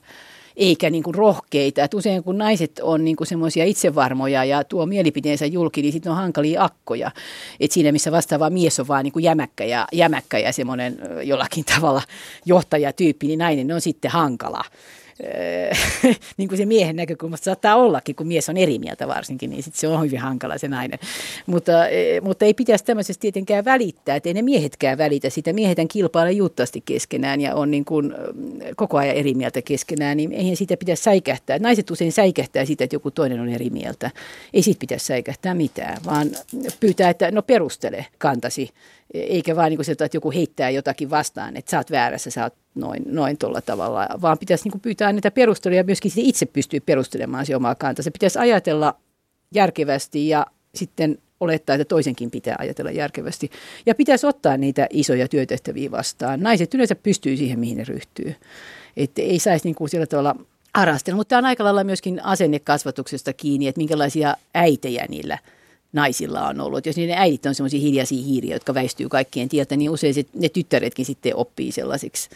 eikä 0.57 0.91
niin 0.91 1.03
kuin 1.03 1.15
rohkeita. 1.15 1.83
Et 1.83 1.95
usein 1.95 2.25
kun 2.25 2.39
naiset 2.39 2.81
on 2.83 3.05
niin 3.05 3.17
semmoisia 3.25 3.65
itsevarmoja 3.65 4.45
ja 4.45 4.65
tuo 4.65 4.87
mielipiteensä 4.87 5.47
julki, 5.47 5.83
niin 5.83 5.93
sitten 5.93 6.13
on 6.13 6.19
hankalia 6.19 6.65
akkoja. 6.65 7.11
Et 7.61 7.73
siinä 7.73 7.93
missä 7.93 8.13
vastaava 8.13 8.51
mies 8.51 8.81
on 8.81 8.89
vaan 8.89 9.05
niin 9.05 9.13
kuin 9.13 9.23
jämäkkä 9.23 9.65
ja, 9.65 9.87
jämäkkä 9.93 10.39
ja 10.39 10.53
semmoinen 10.53 10.99
jollakin 11.23 11.65
tavalla 11.75 12.03
johtajatyyppi, 12.45 13.27
niin 13.27 13.39
nainen 13.39 13.73
on 13.73 13.81
sitten 13.81 14.11
hankala. 14.11 14.65
niin 16.37 16.49
kuin 16.49 16.59
se 16.59 16.67
miehen 16.67 16.97
näkökulmasta 16.97 17.45
saattaa 17.45 17.77
ollakin, 17.77 18.17
kun 18.17 18.27
mies 18.27 18.49
on 18.49 18.57
eri 18.57 18.79
mieltä 18.79 19.09
varsinkin, 19.09 19.51
niin 19.51 19.63
sitten 19.63 19.81
se 19.81 19.89
on 19.89 20.05
hyvin 20.05 20.19
hankala 20.19 20.59
se 20.59 20.69
nainen. 20.69 20.99
Mutta, 21.47 21.89
e, 21.89 22.21
mutta 22.21 22.45
ei 22.45 22.55
pitäisi 22.55 22.85
tämmöisestä 22.85 23.21
tietenkään 23.21 23.65
välittää, 23.65 24.17
että 24.17 24.29
ei 24.29 24.35
ne 24.35 24.43
miehetkään 24.43 24.99
välitä 24.99 25.31
sitä. 25.31 25.53
Miehetän 25.53 25.89
kilpailee 25.89 26.33
juttasti 26.33 26.83
keskenään 26.85 27.41
ja 27.41 27.55
on 27.55 27.71
niin 27.71 27.85
kuin 27.85 28.15
koko 28.77 28.99
ajan 28.99 29.17
eri 29.17 29.35
mieltä 29.35 29.63
keskenään, 29.63 30.17
niin 30.17 30.33
eihän 30.33 30.57
sitä 30.57 30.77
pitäisi 30.77 31.03
säikähtää. 31.03 31.59
Naiset 31.59 31.91
usein 31.91 32.13
säikähtää 32.13 32.65
sitä, 32.65 32.85
että 32.85 32.97
joku 32.97 33.11
toinen 33.11 33.41
on 33.41 33.49
eri 33.49 33.71
mieltä. 33.71 34.11
Ei 34.55 34.63
siitä 34.63 34.79
pitäisi 34.79 35.07
säikähtää 35.07 35.55
mitään, 35.55 35.99
vaan 36.07 36.31
pyytää, 36.81 37.11
että 37.11 37.31
no 37.31 37.43
perustele 37.43 38.07
kantasi 38.19 38.71
eikä 39.15 39.57
vaan 39.57 39.71
niin 39.71 39.79
kuin 39.79 39.85
se, 39.85 39.93
että 39.93 40.09
joku 40.15 40.31
heittää 40.31 40.71
jotakin 40.71 41.11
vastaan, 41.11 41.57
että 41.57 41.71
sä 41.71 41.79
oot 41.79 41.91
väärässä, 41.91 42.31
sä 42.31 42.43
oot 42.45 42.55
noin, 42.75 43.03
noin 43.07 43.39
tuolla 43.39 43.61
tavalla, 43.61 44.09
vaan 44.23 44.39
pitäisi 44.39 44.69
niin 44.69 44.81
pyytää 44.81 45.13
niitä 45.13 45.31
perusteluja 45.31 45.85
myöskin 45.85 46.13
itse 46.17 46.47
pystyy 46.47 46.81
perustelemaan 46.81 47.47
se 47.47 47.57
omaa. 47.57 47.77
Se 48.01 48.11
pitäisi 48.11 48.39
ajatella 48.39 48.97
järkevästi 49.55 50.29
ja 50.29 50.47
sitten 50.75 51.19
olettaa, 51.41 51.75
että 51.75 51.85
toisenkin 51.85 52.31
pitää 52.31 52.57
ajatella 52.59 52.91
järkevästi. 52.91 53.51
Ja 53.87 53.95
pitäisi 53.95 54.27
ottaa 54.27 54.57
niitä 54.57 54.87
isoja 54.91 55.29
työtehtäviä 55.29 55.91
vastaan. 55.91 56.41
Naiset 56.41 56.75
yleensä 56.75 56.95
pystyy 56.95 57.37
siihen, 57.37 57.59
mihin 57.59 57.77
ne 57.77 57.85
ryhtyy. 57.85 58.35
Että 58.97 59.23
ei 59.23 59.39
saisi 59.39 59.65
niin 59.65 59.75
kuin 59.75 59.89
sillä 59.89 60.07
tavalla 60.07 60.37
arastella. 60.75 61.17
Mutta 61.17 61.29
tämä 61.29 61.39
on 61.39 61.45
aika 61.45 61.65
lailla 61.65 61.85
myöskin 61.85 62.25
asennekasvatuksesta 62.25 63.33
kiinni, 63.33 63.69
että 63.69 63.79
minkälaisia 63.79 64.37
äitejä 64.55 65.07
niillä– 65.09 65.39
naisilla 65.93 66.49
on 66.49 66.61
ollut. 66.61 66.87
Jos 66.87 66.97
niiden 66.97 67.19
äidit 67.19 67.47
on 67.47 67.55
semmoisia 67.55 67.81
hiljaisia 67.81 68.25
hiiriä, 68.25 68.57
jotka 68.57 68.75
väistyy 68.75 69.09
kaikkien 69.09 69.49
tieltä, 69.49 69.77
niin 69.77 69.91
usein 69.91 70.15
se, 70.15 70.25
ne 70.35 70.49
tyttäretkin 70.49 71.05
sitten 71.05 71.37
oppii 71.37 71.73
sellaisiksi, 71.73 72.31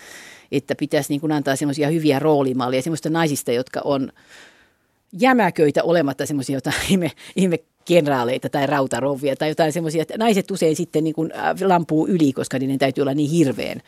että 0.53 0.75
pitäisi 0.75 1.13
niin 1.13 1.21
kuin 1.21 1.33
antaa 1.33 1.57
semmoisia 1.57 1.89
hyviä 1.89 2.19
roolimallia, 2.19 2.83
semmoista 2.83 3.11
naisista, 3.11 3.53
jotka 3.53 3.81
on 3.85 4.13
jämäköitä 5.21 5.83
olematta 5.83 6.27
semmoisia 6.27 6.57
jotain 6.57 6.77
ihme, 6.91 7.11
ihme 7.37 7.59
kenraaleita 7.85 8.49
tai 8.49 8.67
rautarovia 8.67 9.37
tai 9.37 9.49
jotain 9.49 9.73
semmoisia, 9.73 10.03
että 10.03 10.19
naiset 10.19 10.51
usein 10.51 10.77
sitten 10.77 11.05
niin 11.05 11.15
kuin 11.15 11.33
äh, 11.33 11.69
lampuu 11.69 12.09
yli, 12.09 12.33
koska 12.33 12.59
niiden 12.59 12.79
täytyy 12.79 13.03
olla 13.03 13.15
niin 13.15 13.31
hirveän 13.31 13.83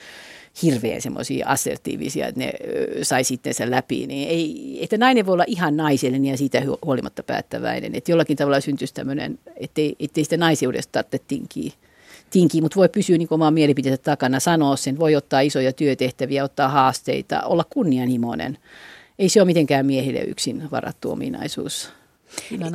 hirveän 0.62 1.00
semmoisia 1.00 1.48
assertiivisia, 1.48 2.26
että 2.26 2.40
ne 2.40 2.52
sai 3.02 3.24
sitten 3.24 3.54
sen 3.54 3.70
läpi. 3.70 4.06
Niin 4.06 4.28
ei, 4.28 4.78
että 4.82 4.98
nainen 4.98 5.26
voi 5.26 5.32
olla 5.32 5.44
ihan 5.46 5.76
naisellinen 5.76 6.30
ja 6.30 6.36
siitä 6.36 6.62
huolimatta 6.84 7.22
päättäväinen. 7.22 7.94
Että 7.94 8.12
jollakin 8.12 8.36
tavalla 8.36 8.60
syntyisi 8.60 8.94
tämmöinen, 8.94 9.38
ettei, 9.56 9.96
ettei 10.00 10.24
sitä 10.24 10.36
naisiudesta 10.36 10.92
tarvitse 10.92 11.18
tinkiä 11.28 11.72
tinkii, 12.30 12.60
mutta 12.60 12.76
voi 12.76 12.88
pysyä 12.88 13.18
niin 13.18 13.28
omaa 13.30 13.50
mielipiteensä 13.50 14.02
takana, 14.02 14.40
sanoa 14.40 14.76
sen, 14.76 14.98
voi 14.98 15.16
ottaa 15.16 15.40
isoja 15.40 15.72
työtehtäviä, 15.72 16.44
ottaa 16.44 16.68
haasteita, 16.68 17.42
olla 17.42 17.64
kunnianhimoinen. 17.70 18.58
Ei 19.18 19.28
se 19.28 19.40
ole 19.40 19.46
mitenkään 19.46 19.86
miehille 19.86 20.20
yksin 20.20 20.70
varattu 20.70 21.10
ominaisuus. 21.10 21.92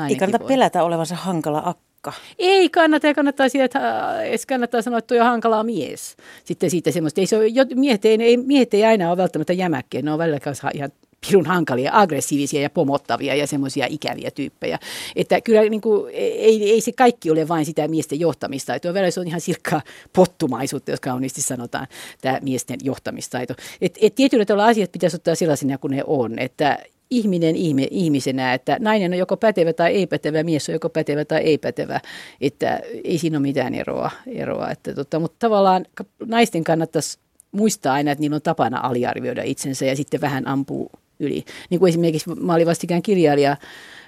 Ei 0.10 0.16
kannata 0.16 0.40
voi. 0.40 0.48
pelätä 0.48 0.84
olevansa 0.84 1.16
hankala 1.16 1.62
akka 1.66 1.89
paikka. 2.02 2.22
Ei 2.40 2.70
kannata 2.70 3.08
ja 3.08 3.14
kannattaa, 3.14 3.50
siihen, 3.50 3.66
että, 3.66 4.10
äh, 4.10 4.26
edes 4.26 4.46
kannattaa 4.46 4.82
sanoa, 4.82 5.00
että 5.00 5.16
on 5.16 5.22
hankala 5.22 5.64
mies. 5.64 6.16
Sitten 6.46 6.70
siitä 6.70 6.92
semmoista, 6.92 7.22
ei 7.22 7.28
se 7.28 7.38
ole, 7.38 7.46
miehet, 7.76 8.06
ei, 8.06 8.18
ei, 8.22 8.38
miehet 8.38 8.74
ei 8.74 8.86
aina 8.86 9.10
ole 9.10 9.18
välttämättä 9.18 9.54
jämäkkiä, 9.54 10.02
ne 10.02 10.12
on 10.12 10.20
välillä 10.20 10.40
ihan 10.74 10.92
pirun 11.28 11.46
hankalia, 11.46 11.92
aggressiivisia 11.94 12.62
ja 12.62 12.70
pomottavia 12.70 13.36
ja 13.36 13.48
semmoisia 13.48 13.86
ikäviä 13.90 14.32
tyyppejä. 14.32 14.80
Että 15.16 15.42
kyllä 15.42 15.62
niin 15.62 15.82
kuin, 15.82 16.12
ei, 16.14 16.72
ei 16.72 16.82
se 16.82 16.92
kaikki 16.92 17.32
ole 17.32 17.48
vain 17.48 17.66
sitä 17.66 17.88
miesten 17.88 18.20
johtamista. 18.20 18.76
Että 18.76 18.94
välillä 18.94 19.12
se 19.12 19.20
on 19.20 19.28
ihan 19.28 19.42
silkkaa 19.42 19.82
pottumaisuutta, 20.14 20.92
jos 20.92 21.00
kauniisti 21.00 21.42
sanotaan, 21.42 21.88
tämä 22.22 22.40
miesten 22.42 22.78
johtamistaito. 22.84 23.54
Et, 23.82 23.98
et 24.02 24.16
tietyllä 24.16 24.46
tavalla 24.46 24.68
asiat 24.68 24.92
pitäisi 24.92 25.16
ottaa 25.16 25.36
sellaisena 25.36 25.78
kuin 25.78 25.92
ne 25.92 26.04
on. 26.08 26.40
Että 26.40 26.78
ihminen 27.12 27.56
ihme, 27.56 27.88
ihmisenä, 27.92 28.54
että 28.54 28.78
nainen 28.80 29.12
on 29.12 29.18
joko 29.18 29.38
pätevä 29.38 29.74
tai 29.74 29.94
ei 29.94 30.08
pätevä, 30.08 30.44
mies 30.44 30.70
on 30.70 30.74
joko 30.74 30.90
pätevä 30.90 31.26
tai 31.26 31.42
ei 31.42 31.58
pätevä, 31.58 32.00
että 32.42 32.80
ei 33.04 33.18
siinä 33.18 33.38
ole 33.38 33.42
mitään 33.42 33.76
eroa. 33.76 34.12
eroa 34.28 34.72
että 34.72 34.94
tota, 34.94 35.20
mutta 35.20 35.36
tavallaan 35.40 35.86
naisten 36.26 36.64
kannattaisi 36.64 37.20
muistaa 37.52 37.94
aina, 37.94 38.12
että 38.12 38.22
niillä 38.22 38.36
on 38.36 38.42
tapana 38.42 38.80
aliarvioida 38.80 39.44
itsensä 39.44 39.86
ja 39.86 39.96
sitten 39.96 40.22
vähän 40.22 40.48
ampuu 40.48 40.92
yli. 41.20 41.46
Niin 41.70 41.80
kuin 41.80 41.90
esimerkiksi 41.90 42.30
mä 42.30 42.54
olin 42.54 42.68
vastikään 42.68 43.02
kirjailija, 43.02 43.58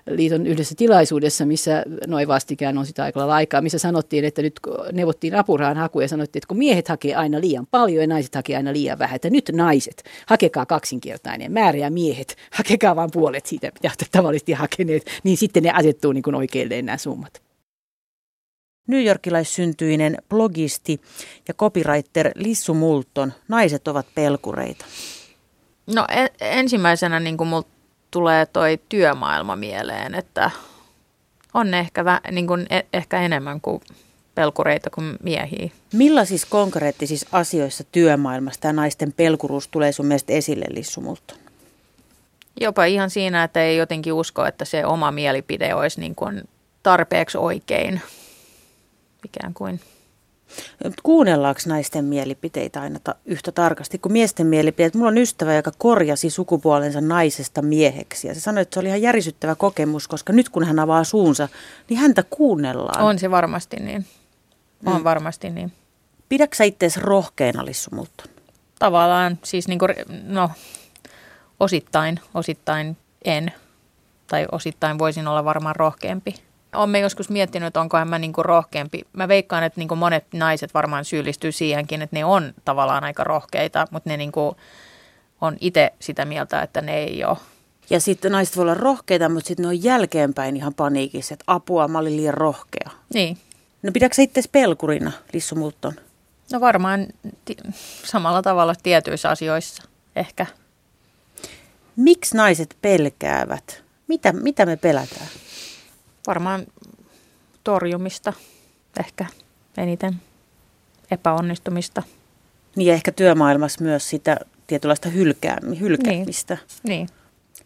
liiton 0.10 0.48
yhdessä 0.48 0.76
tilaisuudessa, 0.76 1.46
missä 1.46 1.84
noin 2.08 2.28
vastikään 2.28 2.78
on 2.78 2.86
sitä 2.86 3.04
aika 3.04 3.26
aikaa, 3.26 3.62
missä 3.62 3.78
sanottiin, 3.78 4.26
että 4.26 4.42
nyt 4.42 4.60
neuvottiin 4.92 5.36
apurahan 5.36 5.78
haku 5.78 6.00
ja 6.00 6.08
sanottiin, 6.08 6.40
että 6.40 6.48
kun 6.48 6.58
miehet 6.58 6.88
hakee 6.88 7.16
aina 7.16 7.42
liian 7.42 7.68
paljon 7.72 8.02
ja 8.02 8.08
naiset 8.08 8.36
hakee 8.36 8.58
aina 8.58 8.74
liian 8.74 9.00
vähän, 9.00 9.16
että 9.16 9.30
nyt 9.30 9.50
naiset, 9.54 10.04
hakekaa 10.26 10.66
kaksinkertainen 10.66 11.52
määrä 11.52 11.78
ja 11.78 11.92
miehet, 11.92 12.36
hakekaa 12.52 12.96
vain 12.96 13.12
puolet 13.14 13.46
siitä, 13.46 13.68
mitä 13.68 13.88
olette 13.88 14.06
tavallisesti 14.12 14.54
hakeneet, 14.54 15.22
niin 15.24 15.38
sitten 15.38 15.64
ne 15.64 15.72
asettuu 15.72 16.12
niin 16.12 16.24
kuin 16.24 16.36
oikeilleen 16.36 16.86
nämä 16.86 16.98
summat. 16.98 17.42
Yorkilaissyntyinen 19.06 20.18
blogisti 20.30 21.02
ja 21.48 21.54
copywriter 21.54 22.32
Lissu 22.36 22.74
Multon, 22.74 23.34
naiset 23.48 23.88
ovat 23.88 24.06
pelkureita. 24.16 24.86
No 25.88 26.06
en, 26.10 26.30
ensimmäisenä 26.42 27.20
niin 27.20 27.38
kuin 27.38 27.48
mulla 27.48 27.68
tulee 28.12 28.46
toi 28.46 28.80
työmaailma 28.90 29.56
mieleen, 29.56 30.16
että 30.16 30.52
on 31.54 31.74
ehkä, 31.74 32.06
vä, 32.06 32.22
niin 32.32 32.48
kuin, 32.48 32.68
e, 32.70 32.82
ehkä 32.94 33.22
enemmän 33.22 33.62
kuin 33.62 33.82
pelkureita 34.36 34.90
kuin 34.90 35.18
miehiä. 35.24 35.70
Millaisissa 35.94 36.48
konkreettisissa 36.52 37.28
asioissa 37.32 37.84
työmaailmasta 37.84 38.68
ja 38.68 38.74
naisten 38.74 39.14
pelkuruus 39.14 39.68
tulee 39.68 39.92
sun 39.92 40.06
mielestä 40.06 40.34
esille, 40.34 40.66
Lissu 40.70 41.02
Multon? 41.02 41.38
Jopa 42.62 42.86
ihan 42.86 43.10
siinä, 43.10 43.44
että 43.44 43.64
ei 43.64 43.78
jotenkin 43.78 44.14
usko, 44.14 44.46
että 44.46 44.66
se 44.66 44.86
oma 44.86 45.12
mielipide 45.12 45.76
olisi 45.76 46.00
niin 46.00 46.16
kuin 46.16 46.42
tarpeeksi 46.84 47.38
oikein 47.38 48.02
ikään 49.26 49.54
kuin. 49.54 49.80
Kuunnellaanko 51.04 51.62
naisten 51.68 52.06
mielipiteitä 52.06 52.82
aina 52.82 53.00
ta- 53.04 53.16
yhtä 53.26 53.52
tarkasti 53.52 53.98
kuin 53.98 54.14
miesten 54.14 54.48
mielipiteet? 54.48 54.96
Mulla 54.96 55.08
on 55.08 55.18
ystävä, 55.18 55.56
joka 55.56 55.72
korjasi 55.78 56.30
sukupuolensa 56.30 57.02
naisesta 57.02 57.62
mieheksi 57.62 58.28
ja 58.28 58.34
se 58.34 58.40
sanoi, 58.40 58.62
että 58.62 58.74
se 58.74 58.80
oli 58.80 58.88
ihan 58.88 59.02
järisyttävä 59.02 59.56
kokemus, 59.56 60.08
koska 60.08 60.34
nyt 60.34 60.50
kun 60.50 60.64
hän 60.64 60.80
avaa 60.80 61.04
suunsa, 61.04 61.50
niin 61.90 62.00
häntä 62.00 62.24
kuunnellaan. 62.30 63.04
On 63.04 63.20
se 63.20 63.32
varmasti 63.32 63.78
niin. 63.78 64.06
On 64.86 64.98
mm. 64.98 65.04
varmasti 65.04 65.50
niin. 65.50 65.74
Pidätkö 66.30 66.56
sä 66.56 66.64
itseäsi 66.64 67.00
rohkeana, 67.00 67.66
Lissu? 67.66 68.08
Tavallaan 68.80 69.40
siis 69.44 69.68
niin 69.68 69.80
kuin, 69.80 69.96
no 70.24 70.50
osittain, 71.60 72.20
osittain 72.34 72.98
en. 73.26 73.52
Tai 74.28 74.48
osittain 74.52 75.00
voisin 75.00 75.28
olla 75.28 75.46
varmaan 75.46 75.76
rohkeampi. 75.76 76.36
Olen 76.76 77.02
joskus 77.02 77.30
miettinyt, 77.30 77.68
että 77.68 77.82
onko 77.82 78.06
mä 78.06 78.20
niin 78.20 78.34
kuin 78.34 78.46
rohkeampi. 78.46 79.02
Mä 79.14 79.28
veikkaan, 79.28 79.64
että 79.64 79.80
niin 79.80 79.88
kuin 79.88 79.98
monet 79.98 80.26
naiset 80.34 80.74
varmaan 80.74 81.06
syyllistyy 81.06 81.52
siihenkin, 81.52 82.02
että 82.02 82.16
ne 82.16 82.26
on 82.26 82.54
tavallaan 82.66 83.04
aika 83.04 83.24
rohkeita, 83.24 83.88
mutta 83.92 84.10
ne 84.10 84.18
niin 84.18 84.32
kuin 84.32 84.56
on 85.42 85.58
itse 85.62 85.94
sitä 86.00 86.26
mieltä, 86.26 86.62
että 86.62 86.82
ne 86.82 86.98
ei 86.98 87.24
ole. 87.24 87.38
Ja 87.90 88.00
sitten 88.00 88.32
naiset 88.32 88.56
voi 88.58 88.62
olla 88.62 88.74
rohkeita, 88.74 89.30
mutta 89.30 89.48
sitten 89.48 89.64
ne 89.64 89.68
on 89.68 89.84
jälkeenpäin 89.84 90.58
ihan 90.58 90.74
paniikissa, 90.74 91.34
että 91.34 91.44
apua, 91.48 91.88
mä 91.88 92.00
olin 92.00 92.18
liian 92.18 92.34
rohkea. 92.34 92.90
Niin. 93.14 93.38
No 93.84 93.92
pidätkö 93.92 94.16
sä 94.16 94.22
itse 94.22 94.42
pelkurina, 94.52 95.12
Lissu 95.34 95.56
Multon? 95.56 95.94
No 96.52 96.60
varmaan 96.60 97.08
ti- 97.46 97.58
samalla 98.04 98.42
tavalla 98.42 98.74
tietyissä 98.84 99.30
asioissa 99.30 99.84
ehkä. 100.16 100.46
Miksi 101.96 102.38
naiset 102.38 102.78
pelkäävät? 102.82 103.84
Mitä, 104.08 104.34
mitä 104.34 104.66
me 104.66 104.78
pelätään? 104.78 105.28
Varmaan 106.28 106.68
torjumista 107.64 108.34
ehkä 109.00 109.26
eniten, 109.78 110.16
epäonnistumista. 111.12 112.04
Niin 112.76 112.88
ja 112.88 112.94
ehkä 112.94 113.12
työmaailmassa 113.12 113.84
myös 113.84 114.10
sitä 114.10 114.38
tietynlaista 114.68 115.10
hylkää, 115.10 115.58
hylkäämistä. 115.80 116.58
Niin. 116.84 117.10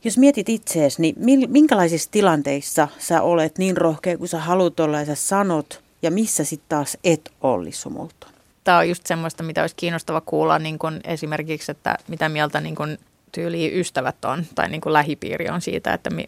Jos 0.04 0.18
mietit 0.18 0.50
itseesi, 0.50 1.02
niin 1.02 1.16
minkälaisissa 1.52 2.12
tilanteissa 2.12 2.88
sä 3.00 3.22
olet 3.22 3.58
niin 3.58 3.78
rohkea 3.78 4.18
kuin 4.18 4.28
sä 4.28 4.40
haluat 4.40 4.80
olla 4.80 5.00
ja 5.00 5.06
sä 5.06 5.16
sanot, 5.16 5.84
ja 6.02 6.12
missä 6.12 6.44
sitten 6.44 6.70
taas 6.70 6.98
et 7.04 7.32
ole 7.42 7.70
Multon? 7.90 8.30
Tämä 8.64 8.78
on 8.78 8.90
just 8.90 9.06
semmoista, 9.06 9.44
mitä 9.44 9.62
olisi 9.62 9.76
kiinnostava 9.76 10.22
kuulla 10.22 10.60
niin 10.60 10.80
kuin 10.80 11.02
esimerkiksi, 11.04 11.72
että 11.72 11.98
mitä 12.08 12.30
mieltä 12.30 12.62
niin 12.62 12.76
kuin 12.76 12.98
tyyli 13.32 13.80
ystävät 13.80 14.26
on 14.26 14.46
tai 14.56 14.70
niin 14.70 14.82
kuin 14.82 14.94
lähipiiri 14.94 15.50
on 15.50 15.62
siitä, 15.62 15.94
että, 15.94 16.10
mi, 16.10 16.26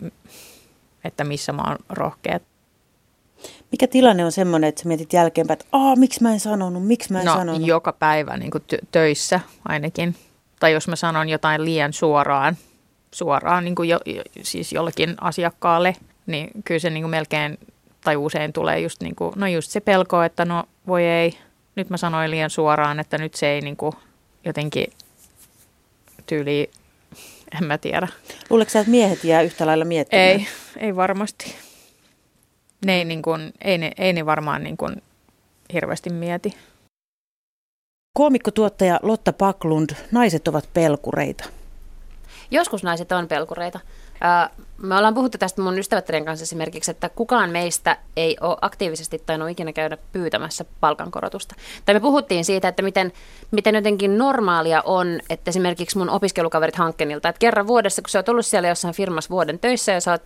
että 1.08 1.24
missä 1.24 1.54
mä 1.54 1.64
oon 1.68 1.78
rohkea. 1.90 2.40
Mikä 3.72 3.88
tilanne 3.88 4.26
on 4.26 4.32
semmoinen, 4.32 4.68
että 4.68 4.82
sä 4.82 4.88
mietit 4.88 5.14
jälkeenpäin, 5.14 5.60
että 5.60 5.66
Aa, 5.72 5.96
miksi 5.96 6.24
mä 6.24 6.34
en 6.34 6.40
sanonut, 6.40 6.88
miksi 6.88 7.14
mä 7.14 7.20
en 7.20 7.26
no, 7.26 7.34
sanonut? 7.34 7.68
joka 7.68 7.94
päivä 7.94 8.38
niin 8.38 8.52
kuin 8.52 8.64
tö- 8.74 8.86
töissä 8.92 9.40
ainakin. 9.66 10.16
Tai 10.60 10.74
jos 10.74 10.88
mä 10.88 10.96
sanon 10.96 11.30
jotain 11.30 11.66
liian 11.66 11.94
suoraan, 11.94 12.58
suoraan 13.12 13.64
niin 13.64 13.76
kuin 13.76 13.90
jo, 13.90 14.00
siis 14.42 14.74
jollekin 14.74 15.16
asiakkaalle, 15.22 15.96
niin 16.26 16.50
kyllä 16.66 16.80
se 16.80 16.90
niin 16.90 17.04
kuin 17.04 17.12
melkein 17.12 17.58
tai 18.04 18.16
usein 18.16 18.54
tulee 18.54 18.80
just, 18.80 19.02
niin 19.02 19.16
kuin, 19.16 19.34
no 19.36 19.48
just 19.48 19.72
se 19.72 19.80
pelko, 19.80 20.24
että 20.24 20.46
no 20.46 20.64
voi 20.88 21.04
ei, 21.04 21.38
nyt 21.76 21.90
mä 21.90 21.98
sanoin 21.98 22.32
liian 22.32 22.50
suoraan, 22.50 23.00
että 23.00 23.18
nyt 23.18 23.34
se 23.34 23.48
ei 23.48 23.62
niin 23.62 23.78
kuin 23.78 23.94
jotenkin 24.46 24.88
tyyli, 26.26 26.70
en 27.62 27.68
mä 27.68 27.78
tiedä. 27.78 28.08
Luuletko 28.50 28.72
sä, 28.72 28.80
että 28.80 28.92
miehet 28.92 29.24
jää 29.24 29.42
yhtä 29.42 29.66
lailla 29.66 29.86
miettimään? 29.86 30.28
Ei, 30.28 30.48
ei 30.78 30.96
varmasti. 30.96 31.56
Ne 32.86 32.96
ei, 32.98 33.06
niin 33.06 33.22
kuin, 33.22 33.54
ei, 33.62 33.78
ne, 33.78 33.92
ei 33.98 34.14
ne 34.14 34.26
varmaan 34.26 34.64
niin 34.64 34.78
kuin 34.78 35.02
hirveästi 35.74 36.10
mieti. 36.10 36.54
Koomikkotuottaja 38.18 39.00
Lotta 39.04 39.34
Paklund, 39.34 39.90
naiset 40.12 40.48
ovat 40.48 40.70
pelkureita. 40.74 41.44
Joskus 42.52 42.84
naiset 42.84 43.12
on 43.12 43.28
pelkureita. 43.28 43.80
Me 44.78 44.96
ollaan 44.96 45.14
puhuttu 45.14 45.38
tästä 45.38 45.62
mun 45.62 45.78
ystävättären 45.78 46.26
kanssa 46.26 46.44
esimerkiksi, 46.44 46.92
että 46.92 47.10
kukaan 47.10 47.50
meistä 47.50 47.98
ei 48.16 48.38
ole 48.42 48.58
aktiivisesti 48.62 49.22
tainnut 49.26 49.50
ikinä 49.50 49.74
käydä 49.74 49.98
pyytämässä 50.12 50.66
palkankorotusta. 50.80 51.56
Tai 51.86 51.96
me 51.96 52.00
puhuttiin 52.00 52.46
siitä, 52.46 52.68
että 52.68 52.84
miten, 52.84 53.12
miten 53.52 53.76
jotenkin 53.76 54.18
normaalia 54.18 54.82
on, 54.82 55.20
että 55.30 55.50
esimerkiksi 55.50 55.98
mun 55.98 56.10
opiskelukaverit 56.10 56.76
hankkenilta, 56.76 57.30
että 57.30 57.40
kerran 57.40 57.68
vuodessa, 57.68 58.02
kun 58.02 58.10
sä 58.10 58.20
oot 58.20 58.30
ollut 58.30 58.46
siellä 58.46 58.70
jossain 58.70 58.94
firmassa 58.94 59.30
vuoden 59.30 59.60
töissä 59.60 59.92
ja 59.92 60.02
sä 60.02 60.12
oot 60.12 60.24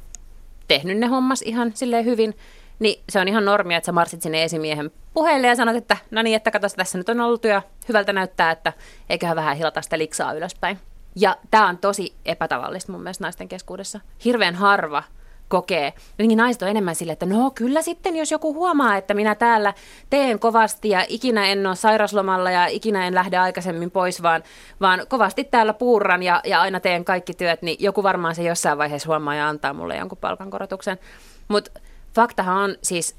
tehnyt 0.68 0.98
ne 0.98 1.08
hommas 1.08 1.42
ihan 1.42 1.72
silleen 1.76 2.06
hyvin, 2.06 2.38
niin 2.80 3.04
se 3.10 3.20
on 3.20 3.28
ihan 3.28 3.46
normia, 3.46 3.78
että 3.78 3.86
sä 3.86 3.92
marssit 3.92 4.22
sinne 4.22 4.44
esimiehen 4.44 4.92
puheelle 5.14 5.48
ja 5.48 5.56
sanot, 5.56 5.76
että 5.76 5.98
no 6.12 6.22
niin, 6.22 6.36
että 6.36 6.52
katso, 6.52 6.68
tässä 6.76 6.98
nyt 6.98 7.10
on 7.10 7.22
ollut 7.22 7.44
ja 7.44 7.62
hyvältä 7.90 8.14
näyttää, 8.14 8.52
että 8.52 8.74
eiköhän 9.10 9.36
vähän 9.36 9.58
hilata 9.58 9.82
sitä 9.82 9.98
liksaa 9.98 10.34
ylöspäin. 10.34 10.80
Ja 11.16 11.38
tämä 11.52 11.68
on 11.68 11.78
tosi 11.78 12.16
epätavallista 12.26 12.92
mun 12.92 13.02
mielestä 13.02 13.24
naisten 13.24 13.48
keskuudessa. 13.48 14.00
Hirveän 14.26 14.56
harva 14.56 15.04
kokee. 15.52 15.94
Jotenkin 16.12 16.38
naiset 16.38 16.62
on 16.62 16.68
enemmän 16.68 16.96
sille, 16.96 17.12
että 17.12 17.26
no 17.26 17.52
kyllä 17.52 17.82
sitten, 17.82 18.16
jos 18.16 18.32
joku 18.32 18.54
huomaa, 18.54 18.98
että 18.98 19.14
minä 19.14 19.36
täällä 19.36 19.74
teen 20.10 20.40
kovasti 20.40 20.90
ja 20.90 21.06
ikinä 21.08 21.46
en 21.48 21.68
ole 21.68 21.76
sairaslomalla 21.76 22.52
ja 22.52 22.68
ikinä 22.68 23.08
en 23.08 23.16
lähde 23.16 23.38
aikaisemmin 23.38 23.92
pois, 23.92 24.24
vaan, 24.24 24.44
vaan 24.82 25.02
kovasti 25.08 25.44
täällä 25.44 25.74
puurran 25.74 26.24
ja, 26.24 26.42
ja 26.44 26.62
aina 26.62 26.80
teen 26.80 27.06
kaikki 27.06 27.34
työt, 27.34 27.62
niin 27.62 27.78
joku 27.80 28.04
varmaan 28.04 28.36
se 28.36 28.44
jossain 28.44 28.78
vaiheessa 28.78 29.08
huomaa 29.08 29.36
ja 29.36 29.50
antaa 29.50 29.74
mulle 29.74 29.96
jonkun 29.96 30.18
palkankorotuksen. 30.18 31.00
Mutta 31.48 31.80
faktahan 32.16 32.58
on 32.58 32.76
siis 32.82 33.16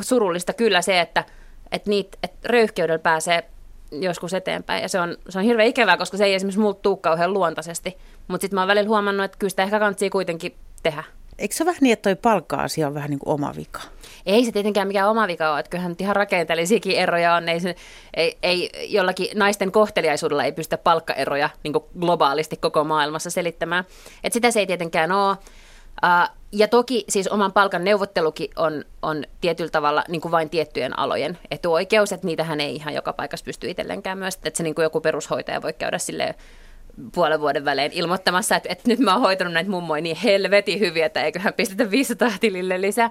surullista 0.00 0.52
kyllä 0.52 0.82
se, 0.82 1.00
että, 1.00 1.24
että, 1.72 1.90
niitä, 1.90 2.18
että 2.22 2.48
röyhkeydellä 2.48 2.98
pääsee 2.98 3.50
joskus 3.92 4.34
eteenpäin. 4.34 4.82
Ja 4.82 4.88
se 4.88 5.00
on, 5.00 5.16
se 5.28 5.38
on 5.38 5.44
hirveän 5.44 5.68
ikävää, 5.68 5.96
koska 5.96 6.16
se 6.16 6.24
ei 6.24 6.34
esimerkiksi 6.34 6.60
muuttuu 6.60 6.96
kauhean 6.96 7.32
luontaisesti. 7.32 7.98
Mutta 8.28 8.42
sitten 8.42 8.56
mä 8.56 8.60
oon 8.60 8.68
välillä 8.68 8.88
huomannut, 8.88 9.24
että 9.24 9.38
kyllä 9.38 9.50
sitä 9.50 9.62
ehkä 9.62 9.78
kannattaa 9.78 10.10
kuitenkin 10.10 10.54
tehdä. 10.82 11.04
Eikö 11.38 11.54
se 11.54 11.64
vähän 11.64 11.78
niin, 11.80 11.92
että 11.92 12.10
toi 12.10 12.16
palkka-asia 12.16 12.86
on 12.86 12.94
vähän 12.94 13.10
niin 13.10 13.18
kuin 13.18 13.34
oma 13.34 13.52
vika? 13.56 13.80
Ei 14.26 14.44
se 14.44 14.52
tietenkään 14.52 14.88
mikään 14.88 15.10
oma 15.10 15.26
vika 15.26 15.50
ole, 15.50 15.60
että 15.60 15.70
kyllähän 15.70 15.96
ihan 15.98 16.16
rakenteellisiakin 16.16 16.96
eroja 16.96 17.34
on. 17.34 17.48
Ei, 17.48 17.60
se, 17.60 17.74
ei, 18.14 18.38
ei 18.42 18.70
jollakin 18.88 19.28
naisten 19.34 19.72
kohteliaisuudella 19.72 20.44
ei 20.44 20.52
pystytä 20.52 20.78
palkkaeroja 20.78 21.50
niin 21.64 21.74
globaalisti 22.00 22.56
koko 22.56 22.84
maailmassa 22.84 23.30
selittämään. 23.30 23.84
Et 24.24 24.32
sitä 24.32 24.50
se 24.50 24.60
ei 24.60 24.66
tietenkään 24.66 25.12
ole. 25.12 25.36
Uh, 26.04 26.38
ja 26.52 26.68
toki 26.68 27.04
siis 27.08 27.28
oman 27.28 27.52
palkan 27.52 27.84
neuvottelukin 27.84 28.50
on, 28.56 28.84
on 29.02 29.24
tietyllä 29.40 29.70
tavalla 29.70 30.04
niin 30.08 30.20
kuin 30.20 30.32
vain 30.32 30.50
tiettyjen 30.50 30.98
alojen 30.98 31.38
etuoikeus, 31.50 32.12
että 32.12 32.26
niitähän 32.26 32.60
ei 32.60 32.74
ihan 32.74 32.94
joka 32.94 33.12
paikassa 33.12 33.44
pysty 33.44 33.70
itselleenkään 33.70 34.18
myös, 34.18 34.34
että 34.34 34.50
se 34.54 34.62
niin 34.62 34.74
kuin 34.74 34.82
joku 34.82 35.00
perushoitaja 35.00 35.62
voi 35.62 35.72
käydä 35.72 35.98
sille 35.98 36.34
puolen 37.14 37.40
vuoden 37.40 37.64
välein 37.64 37.92
ilmoittamassa, 37.92 38.56
että, 38.56 38.68
että 38.72 38.88
nyt 38.88 38.98
mä 38.98 39.12
oon 39.12 39.20
hoitanut 39.20 39.52
näitä 39.52 39.70
mummoja 39.70 40.02
niin 40.02 40.16
helvetin 40.16 40.80
hyviä, 40.80 41.06
että 41.06 41.22
eiköhän 41.22 41.54
pistetä 41.54 41.90
500 41.90 42.30
tilille 42.40 42.80
lisää. 42.80 43.10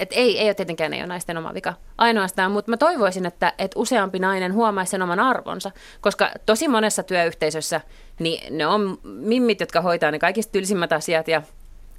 Että 0.00 0.14
ei, 0.14 0.38
ei 0.38 0.48
ole 0.48 0.54
tietenkään 0.54 0.94
ei 0.94 1.00
ole 1.00 1.06
naisten 1.06 1.36
oma 1.36 1.54
vika 1.54 1.74
ainoastaan, 1.98 2.52
mutta 2.52 2.70
mä 2.70 2.76
toivoisin, 2.76 3.26
että, 3.26 3.52
että 3.58 3.80
useampi 3.80 4.18
nainen 4.18 4.54
huomaisi 4.54 4.90
sen 4.90 5.02
oman 5.02 5.20
arvonsa, 5.20 5.70
koska 6.00 6.30
tosi 6.46 6.68
monessa 6.68 7.02
työyhteisössä 7.02 7.80
niin 8.18 8.56
ne 8.56 8.66
on 8.66 8.98
mimmit, 9.04 9.60
jotka 9.60 9.80
hoitaa 9.80 10.10
ne 10.10 10.18
kaikista 10.18 10.52
tylsimmät 10.52 10.92
asiat 10.92 11.28
ja 11.28 11.42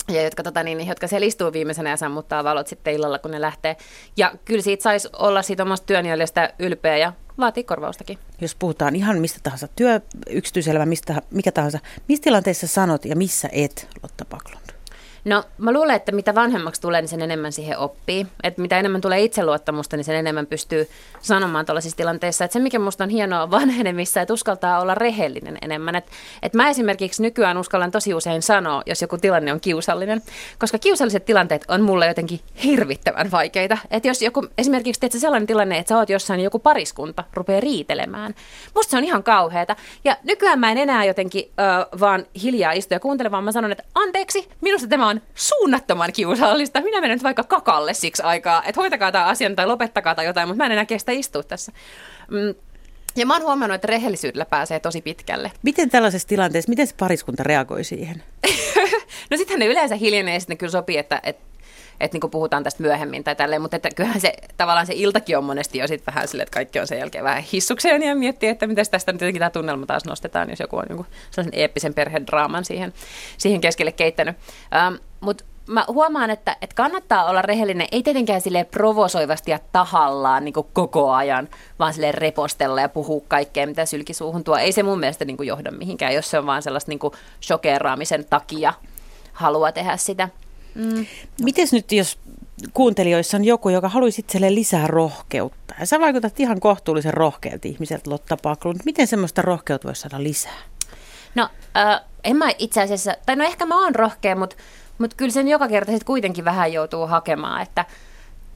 ja 0.10 0.24
jotka, 0.24 0.44
tota, 0.44 0.64
niin, 0.64 0.88
jotka 0.88 1.08
siellä 1.08 1.26
istuu 1.26 1.54
viimeisenä 1.54 1.90
ja 1.90 1.98
sammuttaa 1.98 2.44
valot 2.44 2.68
sitten 2.68 2.94
illalla, 2.94 3.20
kun 3.20 3.32
ne 3.32 3.42
lähtee. 3.42 3.78
Ja 4.18 4.32
kyllä 4.46 4.62
siitä 4.62 4.84
saisi 4.84 5.10
olla 5.20 5.42
siitä 5.42 5.64
omasta 5.64 5.86
työnjäljestä 5.86 6.54
ylpeä 6.60 6.98
ja 6.98 7.14
vaatii 7.38 7.64
korvaustakin. 7.64 8.18
Jos 8.42 8.56
puhutaan 8.56 8.96
ihan 8.96 9.20
mistä 9.20 9.40
tahansa, 9.44 9.68
työ, 9.76 10.02
yksityiselämä, 10.30 10.86
mistä, 10.86 11.22
mikä 11.32 11.52
tahansa, 11.52 11.80
missä 12.08 12.24
tilanteessa 12.24 12.68
sanot 12.68 13.06
ja 13.06 13.16
missä 13.16 13.50
et, 13.52 13.88
Lotta 14.04 14.26
Paklund? 14.26 14.79
No 15.26 15.44
mä 15.58 15.74
luulen, 15.74 15.96
että 15.96 16.12
mitä 16.12 16.36
vanhemmaksi 16.36 16.82
tulee, 16.82 17.02
niin 17.02 17.10
sen 17.10 17.22
enemmän 17.22 17.52
siihen 17.52 17.78
oppii. 17.78 18.28
Että 18.44 18.62
mitä 18.62 18.80
enemmän 18.80 19.02
tulee 19.02 19.22
itseluottamusta, 19.22 19.98
niin 19.98 20.06
sen 20.06 20.16
enemmän 20.16 20.48
pystyy 20.48 20.90
sanomaan 21.22 21.66
tuollaisissa 21.66 21.98
tilanteissa. 21.98 22.46
Että 22.46 22.54
se, 22.54 22.60
mikä 22.60 22.80
musta 22.80 23.04
on 23.04 23.10
hienoa 23.10 23.52
vanhenemissa, 23.60 24.22
että 24.22 24.34
uskaltaa 24.34 24.80
olla 24.80 24.96
rehellinen 24.96 25.58
enemmän. 25.62 25.96
Että 25.96 26.12
et 26.44 26.54
mä 26.54 26.70
esimerkiksi 26.70 27.22
nykyään 27.22 27.58
uskallan 27.58 27.92
tosi 27.92 28.14
usein 28.14 28.42
sanoa, 28.42 28.84
jos 28.86 29.02
joku 29.02 29.18
tilanne 29.18 29.54
on 29.54 29.60
kiusallinen. 29.60 30.22
Koska 30.60 30.78
kiusalliset 30.78 31.26
tilanteet 31.26 31.66
on 31.68 31.82
mulle 31.82 32.08
jotenkin 32.08 32.40
hirvittävän 32.64 33.32
vaikeita. 33.32 33.78
Että 33.92 34.08
jos 34.08 34.22
joku, 34.22 34.48
esimerkiksi 34.58 35.02
teet 35.02 35.12
sellainen 35.12 35.48
tilanne, 35.48 35.78
että 35.78 35.90
sä 35.90 35.98
oot 35.98 36.10
jossain 36.10 36.38
niin 36.38 36.44
joku 36.44 36.60
pariskunta 36.60 37.24
rupeaa 37.34 37.60
riitelemään. 37.60 38.36
Musta 38.76 38.92
se 38.92 38.98
on 38.98 39.04
ihan 39.04 39.24
kauheata. 39.24 39.76
Ja 40.04 40.18
nykyään 40.24 40.60
mä 40.60 40.72
en 40.72 40.78
enää 40.78 41.06
jotenkin 41.06 41.52
ö, 41.60 41.98
vaan 42.00 42.26
hiljaa 42.44 42.72
istu 42.72 42.94
ja 42.94 43.00
kuuntele, 43.00 43.32
vaan 43.32 43.44
mä 43.44 43.52
sanon, 43.52 43.72
että 43.72 43.84
anteeksi, 43.96 44.50
minusta 44.62 44.88
tämä 44.88 45.08
on 45.10 45.22
suunnattoman 45.36 46.14
kiusallista. 46.14 46.82
Minä 46.82 47.02
menen 47.02 47.16
nyt 47.16 47.24
vaikka 47.24 47.44
kakalle 47.44 47.94
siksi 47.94 48.24
aikaa, 48.24 48.64
että 48.66 48.82
hoitakaa 48.82 49.12
tämä 49.12 49.26
asian 49.26 49.56
tai 49.56 49.68
lopettakaa 49.68 50.16
tai 50.16 50.26
jotain, 50.26 50.48
mutta 50.48 50.58
mä 50.58 50.66
en 50.66 50.72
enää 50.72 50.86
kestä 50.86 51.12
istua 51.12 51.44
tässä. 51.44 51.72
Mm. 52.32 52.56
Ja 53.16 53.26
mä 53.26 53.34
oon 53.34 53.44
huomannut, 53.44 53.76
että 53.76 53.88
rehellisyydellä 53.88 54.46
pääsee 54.46 54.80
tosi 54.80 55.02
pitkälle. 55.02 55.52
Miten 55.64 55.90
tällaisessa 55.90 56.28
tilanteessa, 56.28 56.70
miten 56.70 56.88
se 56.88 56.96
pariskunta 57.00 57.44
reagoi 57.44 57.84
siihen? 57.84 58.24
no 59.32 59.38
sittenhän 59.38 59.60
ne 59.60 59.66
yleensä 59.66 59.96
hiljenee 59.96 60.34
ja 60.34 60.40
sitten 60.40 60.58
kyllä 60.58 60.72
sopii, 60.72 60.98
että, 60.98 61.20
että 61.24 61.49
että 62.00 62.18
niin 62.18 62.32
puhutaan 62.32 62.64
tästä 62.64 62.84
myöhemmin 62.84 63.24
tai 63.24 63.36
tälleen, 63.36 63.62
mutta 63.62 63.76
että 63.76 63.90
kyllähän 63.96 64.22
se 64.22 64.34
tavallaan 64.58 64.88
se 64.88 64.94
iltakin 64.96 65.38
on 65.38 65.44
monesti 65.44 65.78
jo 65.78 65.88
sitten 65.88 66.14
vähän 66.14 66.28
silleen, 66.28 66.44
että 66.44 66.54
kaikki 66.54 66.80
on 66.80 66.88
sen 66.88 67.00
jälkeen 67.00 67.24
vähän 67.24 67.44
hissukseen 67.44 68.04
ja 68.04 68.16
miettii, 68.16 68.50
että 68.50 68.68
miten 68.68 68.86
tästä 68.92 69.12
nyt 69.12 69.36
tämä 69.36 69.50
tunnelma 69.50 69.86
taas 69.86 70.06
nostetaan, 70.06 70.50
jos 70.50 70.60
joku 70.60 70.78
on 70.78 70.86
joku 70.90 71.06
sellaisen 71.32 71.60
eeppisen 71.60 71.94
perhedraaman 71.94 72.66
siihen, 72.66 72.94
siihen 73.38 73.62
keskelle 73.62 73.92
keittänyt. 73.92 74.36
Ähm, 74.76 74.96
mutta 75.20 75.44
mä 75.70 75.86
huomaan, 75.88 76.30
että, 76.30 76.58
että 76.62 76.76
kannattaa 76.76 77.26
olla 77.26 77.42
rehellinen, 77.42 77.88
ei 77.92 78.04
tietenkään 78.04 78.42
sille 78.42 78.64
provosoivasti 78.64 79.52
ja 79.52 79.60
tahallaan 79.72 80.46
niin 80.46 80.54
koko 80.74 81.12
ajan, 81.12 81.48
vaan 81.80 81.94
sille 81.94 82.12
repostella 82.12 82.82
ja 82.82 82.90
puhua 82.90 83.22
kaikkea, 83.28 83.68
mitä 83.68 83.86
sylkisuuhun 83.86 84.44
tuo. 84.44 84.58
Ei 84.58 84.72
se 84.72 84.84
mun 84.84 85.00
mielestä 85.00 85.26
niin 85.26 85.38
johda 85.42 85.72
mihinkään, 85.72 86.14
jos 86.14 86.32
se 86.32 86.40
on 86.40 86.46
vaan 86.46 86.62
sellaista 86.62 86.92
niin 86.92 87.00
shokeraamisen 87.44 88.26
takia 88.26 88.74
halua 89.34 89.72
tehdä 89.72 89.98
sitä. 89.98 90.30
Mm. 90.80 91.06
Miten 91.42 91.68
nyt, 91.72 91.92
jos 91.92 92.20
kuuntelijoissa 92.74 93.38
on 93.38 93.46
joku, 93.46 93.70
joka 93.70 93.90
haluaisi 93.90 94.22
itselleen 94.22 94.56
lisää 94.56 94.88
rohkeutta. 94.88 95.76
Ja 95.80 95.86
sä 95.86 96.00
vaikutat 96.00 96.40
ihan 96.40 96.60
kohtuullisen 96.60 97.14
rohkealta 97.14 97.68
ihmiseltä 97.68 98.10
Lotta 98.10 98.38
Paklun. 98.38 98.76
Miten 98.86 99.08
semmoista 99.08 99.42
rohkeutta 99.42 99.88
voisi 99.88 100.02
saada 100.02 100.24
lisää? 100.24 100.60
No, 101.36 101.50
äh, 101.78 102.02
en 102.24 102.36
mä 102.36 102.50
itse 102.58 102.82
asiassa, 102.82 103.16
tai 103.26 103.36
no 103.36 103.44
ehkä 103.44 103.66
mä 103.66 103.84
oon 103.84 103.96
rohkea, 103.96 104.36
mutta 104.36 104.56
mut 104.98 105.14
kyllä 105.14 105.32
sen 105.32 105.48
joka 105.48 105.68
kerta 105.68 105.92
sitten 105.92 106.06
kuitenkin 106.06 106.46
vähän 106.46 106.74
joutuu 106.74 107.08
hakemaan, 107.08 107.62
että 107.62 107.86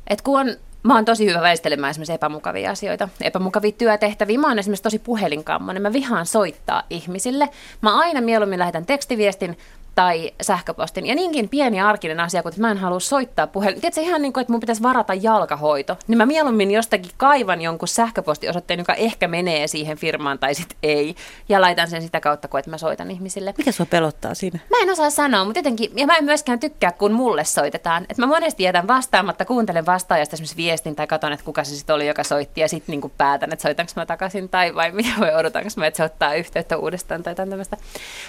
et 0.08 0.22
kun 0.22 0.40
on 0.40 0.56
Mä 0.84 0.96
oon 0.96 1.06
tosi 1.06 1.26
hyvä 1.26 1.42
väistelemään 1.42 1.92
esimerkiksi 1.92 2.14
epämukavia 2.14 2.72
asioita, 2.72 3.10
epämukavia 3.22 3.72
työtehtäviä. 3.72 4.40
Mä 4.40 4.48
oon 4.48 4.60
esimerkiksi 4.60 4.84
tosi 4.84 5.00
puhelinkammonen. 5.00 5.82
Mä 5.82 5.94
vihaan 5.94 6.26
soittaa 6.26 6.84
ihmisille. 6.90 7.50
Mä 7.82 8.00
aina 8.00 8.22
mieluummin 8.22 8.60
lähetän 8.60 8.86
tekstiviestin 8.86 9.58
tai 9.96 10.32
sähköpostin. 10.42 11.06
Ja 11.06 11.16
niinkin 11.16 11.50
pieni 11.50 11.82
arkinen 11.82 12.20
asia, 12.20 12.44
kun 12.44 12.52
mä 12.58 12.72
en 12.72 12.78
halua 12.78 13.00
soittaa 13.00 13.48
puhelin. 13.48 13.82
Tiedätkö 13.82 14.02
ihan 14.02 14.22
niin 14.22 14.34
kuin, 14.34 14.42
että 14.42 14.54
mun 14.54 14.60
pitäisi 14.60 14.84
varata 14.84 15.14
jalkahoito, 15.14 15.98
niin 16.08 16.18
mä 16.18 16.26
mieluummin 16.26 16.72
jostakin 16.72 17.12
kaivan 17.18 17.62
jonkun 17.62 17.88
sähköpostiosoitteen, 17.88 18.80
joka 18.80 18.94
ehkä 18.94 19.28
menee 19.28 19.68
siihen 19.68 19.98
firmaan 19.98 20.40
tai 20.40 20.56
sitten 20.56 20.78
ei. 20.84 21.16
Ja 21.50 21.62
laitan 21.62 21.90
sen 21.90 22.02
sitä 22.02 22.20
kautta, 22.20 22.48
kun 22.48 22.60
että 22.60 22.72
mä 22.72 22.78
soitan 22.78 23.12
ihmisille. 23.12 23.54
Mikä 23.58 23.72
sua 23.72 23.86
pelottaa 23.86 24.34
siinä? 24.34 24.60
Mä 24.70 24.78
en 24.82 24.90
osaa 24.90 25.10
sanoa, 25.10 25.46
mutta 25.46 25.60
jotenkin, 25.60 25.92
ja 25.96 26.08
mä 26.08 26.16
en 26.16 26.26
myöskään 26.26 26.60
tykkää, 26.60 26.92
kun 26.92 27.12
mulle 27.12 27.44
soitetaan. 27.44 28.04
Että 28.10 28.22
mä 28.22 28.28
monesti 28.28 28.64
jätän 28.64 28.88
vastaamatta, 28.88 29.46
kuuntelen 29.46 29.86
vastaajasta 29.86 30.36
esimerkiksi 30.36 30.58
viestin 30.58 30.96
tai 30.96 31.08
katson, 31.08 31.34
että 31.34 31.46
kuka 31.46 31.64
se 31.64 31.76
sitten 31.76 31.96
oli, 31.96 32.08
joka 32.08 32.24
soitti. 32.24 32.62
Ja 32.62 32.68
sitten 32.68 33.02
niin 33.02 33.12
päätän, 33.18 33.54
että 33.54 33.64
soitanko 33.64 33.92
mä 33.96 34.06
takaisin 34.06 34.50
tai 34.50 34.76
vai 34.76 34.92
mitä 34.92 35.10
voi 35.20 35.36
odotanko 35.36 35.70
mä, 35.76 35.88
että 35.88 35.98
se 35.98 36.04
ottaa 36.04 36.34
yhteyttä 36.34 36.78
uudestaan 36.78 37.24
tai 37.24 37.36
tämmöistä. 37.36 37.78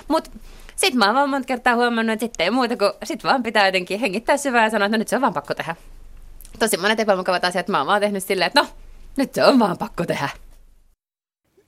Mutta 0.09 0.31
sitten 0.77 0.99
mä 0.99 1.07
oon 1.07 1.15
vaan 1.15 1.31
monta 1.31 1.47
kertaa 1.47 1.75
huomannut, 1.75 2.13
että 2.13 2.25
sitten 2.25 2.45
ei 2.45 2.51
muuta 2.51 2.77
kuin, 2.77 2.93
sit 3.05 3.25
vaan 3.25 3.43
pitää 3.43 3.67
jotenkin 3.67 4.01
hengittää 4.01 4.37
syvää 4.37 4.65
ja 4.65 4.71
sanoa, 4.71 4.87
että 4.87 4.97
no 4.97 5.01
nyt 5.01 5.09
se 5.09 5.17
on 5.17 5.23
vaan 5.23 5.35
pakko 5.35 5.55
tehdä. 5.55 5.77
Tosi 6.59 6.77
monet 6.77 7.01
epämukavat 7.01 7.45
asiat 7.45 7.69
mä 7.69 7.79
oon 7.79 7.87
vaan 7.87 8.01
tehnyt 8.01 8.25
silleen, 8.25 8.47
että 8.47 8.61
no, 8.61 8.69
nyt 9.17 9.35
se 9.35 9.45
on 9.45 9.59
vaan 9.59 9.79
pakko 9.79 10.07
tehdä. 10.07 10.29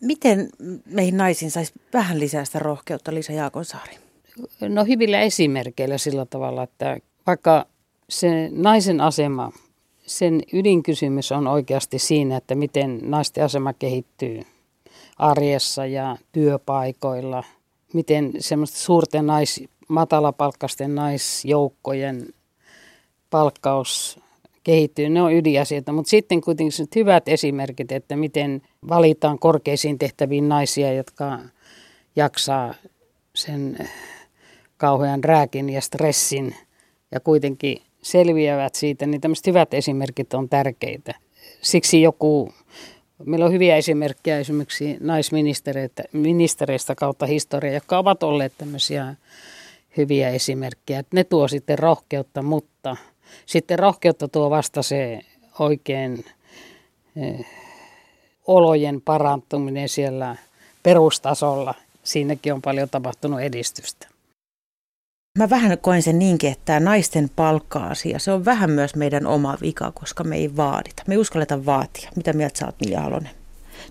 Miten 0.01 0.49
meihin 0.87 1.17
naisiin 1.17 1.51
saisi 1.51 1.73
vähän 1.93 2.21
lisää 2.21 2.45
sitä 2.45 2.59
rohkeutta, 2.59 3.15
Liisa 3.15 3.33
Jaakonsaari? 3.33 3.99
No 4.61 4.85
hyvillä 4.85 5.21
esimerkkeillä 5.21 5.99
sillä 5.99 6.27
tavalla, 6.27 6.63
että 6.63 6.99
vaikka 7.27 7.67
se 8.09 8.49
naisen 8.53 9.01
asema, 9.01 9.53
sen 10.07 10.43
ydinkysymys 10.53 11.33
on 11.33 11.47
oikeasti 11.47 11.99
siinä, 11.99 12.37
että 12.37 12.55
miten 12.55 12.99
naisten 13.03 13.45
asema 13.45 13.73
kehittyy 13.73 14.43
arjessa 15.19 15.87
ja 15.87 16.17
työpaikoilla– 16.33 17.45
miten 17.97 18.33
semmoista 18.39 18.79
suurten 18.79 19.27
nais, 19.27 19.65
matalapalkkaisten 19.89 20.95
naisjoukkojen 20.95 22.27
palkkaus 23.31 24.21
kehittyy, 24.65 25.09
ne 25.09 25.23
on 25.23 25.33
ydinasioita. 25.33 25.93
Mutta 25.93 26.11
sitten 26.11 26.41
kuitenkin 26.41 26.87
hyvät 26.95 27.29
esimerkit, 27.29 27.93
että 27.93 28.17
miten 28.17 28.63
valitaan 28.89 29.39
korkeisiin 29.39 29.99
tehtäviin 29.99 30.49
naisia, 30.49 30.93
jotka 30.93 31.39
jaksaa 32.17 32.75
sen 33.35 33.89
kauhean 34.77 35.25
rääkin 35.25 35.71
ja 35.71 35.81
stressin 35.81 36.55
ja 37.13 37.21
kuitenkin 37.21 37.83
selviävät 38.03 38.75
siitä, 38.75 39.07
niin 39.07 39.21
tämmöiset 39.21 39.47
hyvät 39.47 39.75
esimerkit 39.75 40.35
on 40.35 40.49
tärkeitä. 40.49 41.15
Siksi 41.63 42.03
joku 42.03 42.53
Meillä 43.25 43.47
on 43.47 43.53
hyviä 43.53 43.77
esimerkkejä 43.77 44.39
esimerkiksi 44.39 44.97
naisministereistä 45.01 46.95
kautta 46.95 47.27
historia, 47.27 47.73
jotka 47.73 47.99
ovat 47.99 48.23
olleet 48.23 48.53
tämmöisiä 48.59 49.15
hyviä 49.97 50.29
esimerkkejä. 50.29 51.05
Ne 51.13 51.25
tuo 51.25 51.49
sitten 51.49 51.79
rohkeutta, 51.79 52.43
mutta 52.43 52.97
sitten 53.47 53.79
rohkeutta 53.79 54.29
tuo 54.29 54.51
vasta 54.51 54.83
se 54.83 55.21
oikein 55.59 56.25
eh, 57.17 57.47
olojen 58.47 59.01
parantuminen 59.01 59.89
siellä 59.89 60.37
perustasolla. 60.83 61.75
Siinäkin 62.05 62.55
on 62.55 62.63
paljon 62.63 62.89
tapahtunut 62.91 63.41
edistystä. 63.41 64.16
Mä 65.37 65.51
vähän 65.51 65.79
koen 65.79 66.03
sen 66.03 66.19
niinkin, 66.19 66.53
että 66.53 66.63
tämä 66.65 66.81
naisten 66.81 67.31
palkka-asia, 67.37 68.19
se 68.19 68.33
on 68.33 68.45
vähän 68.45 68.71
myös 68.71 68.95
meidän 68.95 69.27
oma 69.27 69.57
vika, 69.63 69.93
koska 69.93 70.25
me 70.25 70.37
ei 70.37 70.57
vaadita. 70.57 71.03
Me 71.07 71.15
ei 71.15 71.19
uskalleta 71.19 71.67
vaatia. 71.67 72.11
Mitä 72.17 72.33
mieltä 72.33 72.59
sä 72.59 72.67
oot, 72.67 72.75
Mia 72.87 73.01
Halonen? 73.01 73.31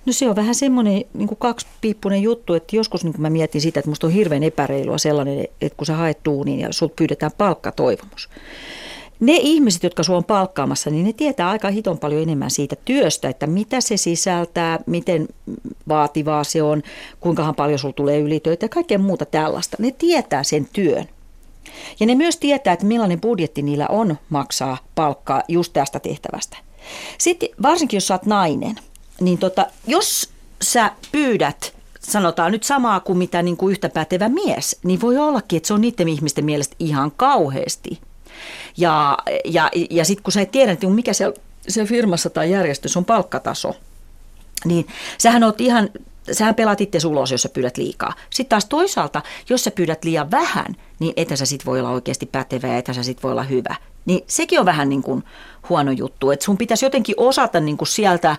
No 0.06 0.14
se 0.14 0.30
on 0.30 0.36
vähän 0.36 0.56
semmoinen 0.56 1.04
niin 1.14 1.30
kaksipiippunen 1.40 2.22
juttu, 2.22 2.54
että 2.54 2.76
joskus 2.76 3.04
niin 3.04 3.14
mä 3.18 3.30
mietin 3.30 3.62
sitä, 3.62 3.80
että 3.80 3.90
musta 3.90 4.08
on 4.08 4.14
hirveän 4.14 4.44
epäreilua 4.44 4.98
sellainen, 4.98 5.48
että 5.62 5.78
kun 5.78 5.86
sä 5.86 5.96
haet 5.96 6.24
tuuniin 6.24 6.60
ja 6.60 6.68
sulta 6.72 6.94
pyydetään 6.98 7.32
palkkatoivomus. 7.38 8.30
Ne 9.20 9.34
ihmiset, 9.42 9.84
jotka 9.84 10.04
sua 10.04 10.18
on 10.18 10.24
palkkaamassa, 10.24 10.90
niin 10.90 11.06
ne 11.06 11.14
tietää 11.14 11.50
aika 11.50 11.70
hiton 11.70 11.98
paljon 11.98 12.22
enemmän 12.22 12.52
siitä 12.52 12.76
työstä, 12.86 13.30
että 13.30 13.48
mitä 13.48 13.82
se 13.82 13.98
sisältää, 13.98 14.80
miten 14.86 15.28
vaativaa 15.88 16.44
se 16.44 16.64
on, 16.64 16.84
kuinka 17.20 17.54
paljon 17.54 17.80
sulla 17.80 17.94
tulee 17.94 18.20
ylitöitä 18.20 18.66
ja 18.66 18.70
kaikkea 18.70 19.00
muuta 19.00 19.26
tällaista. 19.26 19.78
Ne 19.80 19.92
tietää 19.92 20.44
sen 20.44 20.68
työn. 20.74 21.15
Ja 22.00 22.06
ne 22.06 22.16
myös 22.16 22.38
tietää, 22.38 22.74
että 22.74 22.86
millainen 22.86 23.22
budjetti 23.22 23.62
niillä 23.62 23.88
on 23.90 24.18
maksaa 24.30 24.78
palkkaa 24.96 25.44
just 25.48 25.74
tästä 25.74 26.00
tehtävästä. 26.00 26.58
Sitten 27.18 27.50
varsinkin, 27.62 27.98
jos 27.98 28.08
sä 28.08 28.14
oot 28.14 28.26
nainen, 28.26 28.76
niin 29.22 29.38
tota, 29.38 29.66
jos 29.88 30.30
sä 30.62 30.92
pyydät 31.12 31.76
sanotaan 32.10 32.52
nyt 32.52 32.64
samaa 32.64 33.00
kuin 33.00 33.18
mitä 33.18 33.42
niin 33.42 33.58
kuin 33.58 33.72
yhtä 33.72 33.90
pätevä 33.90 34.30
mies, 34.30 34.80
niin 34.84 35.02
voi 35.02 35.18
ollakin, 35.18 35.58
että 35.58 35.68
se 35.68 35.74
on 35.74 35.82
niiden 35.82 36.10
ihmisten 36.10 36.46
mielestä 36.46 36.76
ihan 36.80 37.12
kauheasti. 37.12 38.00
Ja, 38.78 39.18
ja, 39.46 39.72
ja 39.90 40.06
sitten 40.06 40.24
kun 40.24 40.34
sä 40.34 40.42
et 40.42 40.52
tiedä, 40.52 40.72
että 40.72 40.88
mikä 40.88 41.14
se, 41.14 41.34
firmassa 41.86 42.30
tai 42.30 42.52
järjestössä 42.52 43.00
on 43.00 43.06
palkkataso, 43.06 43.76
niin 44.66 44.88
sähän 45.18 45.44
oot 45.44 45.62
ihan 45.62 45.90
sähän 46.32 46.56
pelaat 46.56 46.82
itse 46.82 47.08
ulos, 47.08 47.32
jos 47.32 47.42
sä 47.42 47.50
pyydät 47.50 47.78
liikaa. 47.78 48.14
Sitten 48.30 48.50
taas 48.50 48.66
toisaalta, 48.66 49.22
jos 49.50 49.64
sä 49.64 49.72
pyydät 49.72 50.04
liian 50.04 50.32
vähän, 50.32 50.76
niin 51.00 51.14
etä 51.18 51.36
sä 51.36 51.46
sit 51.46 51.66
voi 51.66 51.80
olla 51.80 51.90
oikeasti 51.90 52.26
pätevä 52.26 52.68
ja 52.68 52.78
etä 52.78 52.94
sä 52.94 53.04
sit 53.04 53.24
voi 53.24 53.32
olla 53.32 53.44
hyvä. 53.44 53.76
Niin 54.06 54.24
sekin 54.28 54.60
on 54.60 54.66
vähän 54.66 54.90
niin 54.90 55.04
kuin 55.04 55.24
huono 55.70 55.92
juttu, 55.92 56.32
että 56.32 56.46
sun 56.46 56.58
pitäisi 56.58 56.86
jotenkin 56.86 57.16
osata 57.18 57.60
niin 57.60 57.78
kuin 57.78 57.88
sieltä 57.88 58.38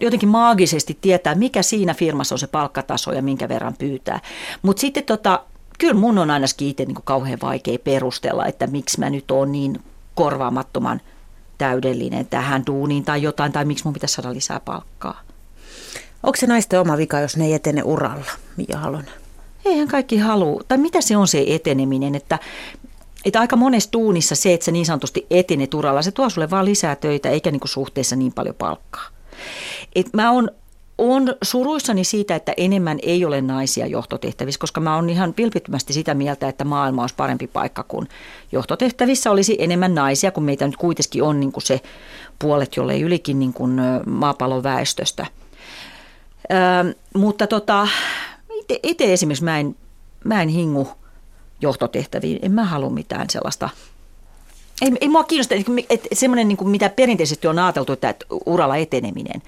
jotenkin 0.00 0.28
maagisesti 0.28 0.98
tietää, 1.00 1.34
mikä 1.34 1.62
siinä 1.62 1.94
firmassa 1.94 2.34
on 2.34 2.38
se 2.38 2.46
palkkataso 2.46 3.12
ja 3.12 3.22
minkä 3.22 3.48
verran 3.48 3.74
pyytää. 3.78 4.20
Mutta 4.62 4.80
sitten 4.80 5.04
tota, 5.04 5.40
kyllä 5.78 5.94
mun 5.94 6.18
on 6.18 6.30
ainakin 6.30 6.68
itse 6.68 6.84
niin 6.84 6.94
kuin 6.94 7.04
kauhean 7.04 7.38
vaikea 7.42 7.78
perustella, 7.78 8.46
että 8.46 8.66
miksi 8.66 9.00
mä 9.00 9.10
nyt 9.10 9.30
oon 9.30 9.52
niin 9.52 9.82
korvaamattoman 10.14 11.00
täydellinen 11.58 12.26
tähän 12.26 12.66
duuniin 12.66 13.04
tai 13.04 13.22
jotain, 13.22 13.52
tai 13.52 13.64
miksi 13.64 13.84
mun 13.84 13.94
pitäisi 13.94 14.14
saada 14.14 14.34
lisää 14.34 14.60
palkkaa. 14.60 15.20
Onko 16.22 16.36
se 16.36 16.46
naisten 16.46 16.80
oma 16.80 16.96
vika, 16.96 17.20
jos 17.20 17.36
ne 17.36 17.44
ei 17.44 17.52
etene 17.52 17.82
uralla, 17.82 18.30
Mia 18.56 18.78
Halonen? 18.78 19.22
Eihän 19.64 19.88
kaikki 19.88 20.18
halua. 20.18 20.62
Tai 20.68 20.78
mitä 20.78 21.00
se 21.00 21.16
on 21.16 21.28
se 21.28 21.44
eteneminen, 21.48 22.14
että 22.14 22.38
että 23.24 23.40
aika 23.40 23.56
monessa 23.56 23.90
tuunissa 23.90 24.34
se, 24.34 24.54
että 24.54 24.64
sä 24.64 24.72
niin 24.72 24.86
sanotusti 24.86 25.26
etenet 25.30 25.74
uralla, 25.74 26.02
se 26.02 26.10
tuo 26.10 26.30
sulle 26.30 26.50
vaan 26.50 26.64
lisää 26.64 26.96
töitä 26.96 27.30
eikä 27.30 27.50
niinku 27.50 27.66
suhteessa 27.66 28.16
niin 28.16 28.32
paljon 28.32 28.54
palkkaa. 28.54 29.08
Et 29.94 30.06
mä 30.12 30.30
oon 30.30 30.50
on 30.98 31.34
suruissani 31.42 32.04
siitä, 32.04 32.34
että 32.34 32.54
enemmän 32.56 32.98
ei 33.02 33.24
ole 33.24 33.40
naisia 33.40 33.86
johtotehtävissä, 33.86 34.60
koska 34.60 34.80
mä 34.80 34.94
oon 34.94 35.10
ihan 35.10 35.34
vilpittömästi 35.36 35.92
sitä 35.92 36.14
mieltä, 36.14 36.48
että 36.48 36.64
maailma 36.64 37.02
olisi 37.02 37.14
parempi 37.14 37.46
paikka, 37.46 37.82
kun 37.82 38.08
johtotehtävissä 38.52 39.30
olisi 39.30 39.56
enemmän 39.58 39.94
naisia, 39.94 40.30
kun 40.30 40.44
meitä 40.44 40.66
nyt 40.66 40.76
kuitenkin 40.76 41.22
on 41.22 41.40
niin 41.40 41.52
kuin 41.52 41.64
se 41.64 41.80
puolet, 42.38 42.76
jolle 42.76 42.92
ei 42.92 43.02
ylikin 43.02 43.38
niin 43.38 43.52
kuin 43.52 43.80
maapallon 44.06 44.62
väestöstä– 44.62 45.26
Ö, 46.50 46.94
mutta 47.14 47.46
tota, 47.46 47.88
itse, 48.82 49.12
esimerkiksi 49.12 49.44
mä 49.44 49.58
en, 49.58 49.76
mä 50.24 50.42
en 50.42 50.48
hingu 50.48 50.88
johtotehtäviin. 51.60 52.38
En 52.42 52.52
mä 52.52 52.64
halua 52.64 52.90
mitään 52.90 53.30
sellaista. 53.30 53.68
Ei, 54.82 54.92
ei 55.00 55.08
mua 55.08 55.24
kiinnosta, 55.24 55.54
että, 55.54 55.72
että 55.90 56.08
semmoinen, 56.12 56.48
niin 56.48 56.68
mitä 56.68 56.88
perinteisesti 56.88 57.48
on 57.48 57.58
ajateltu, 57.58 57.92
että, 57.92 58.14
uralla 58.46 58.76
eteneminen, 58.76 59.42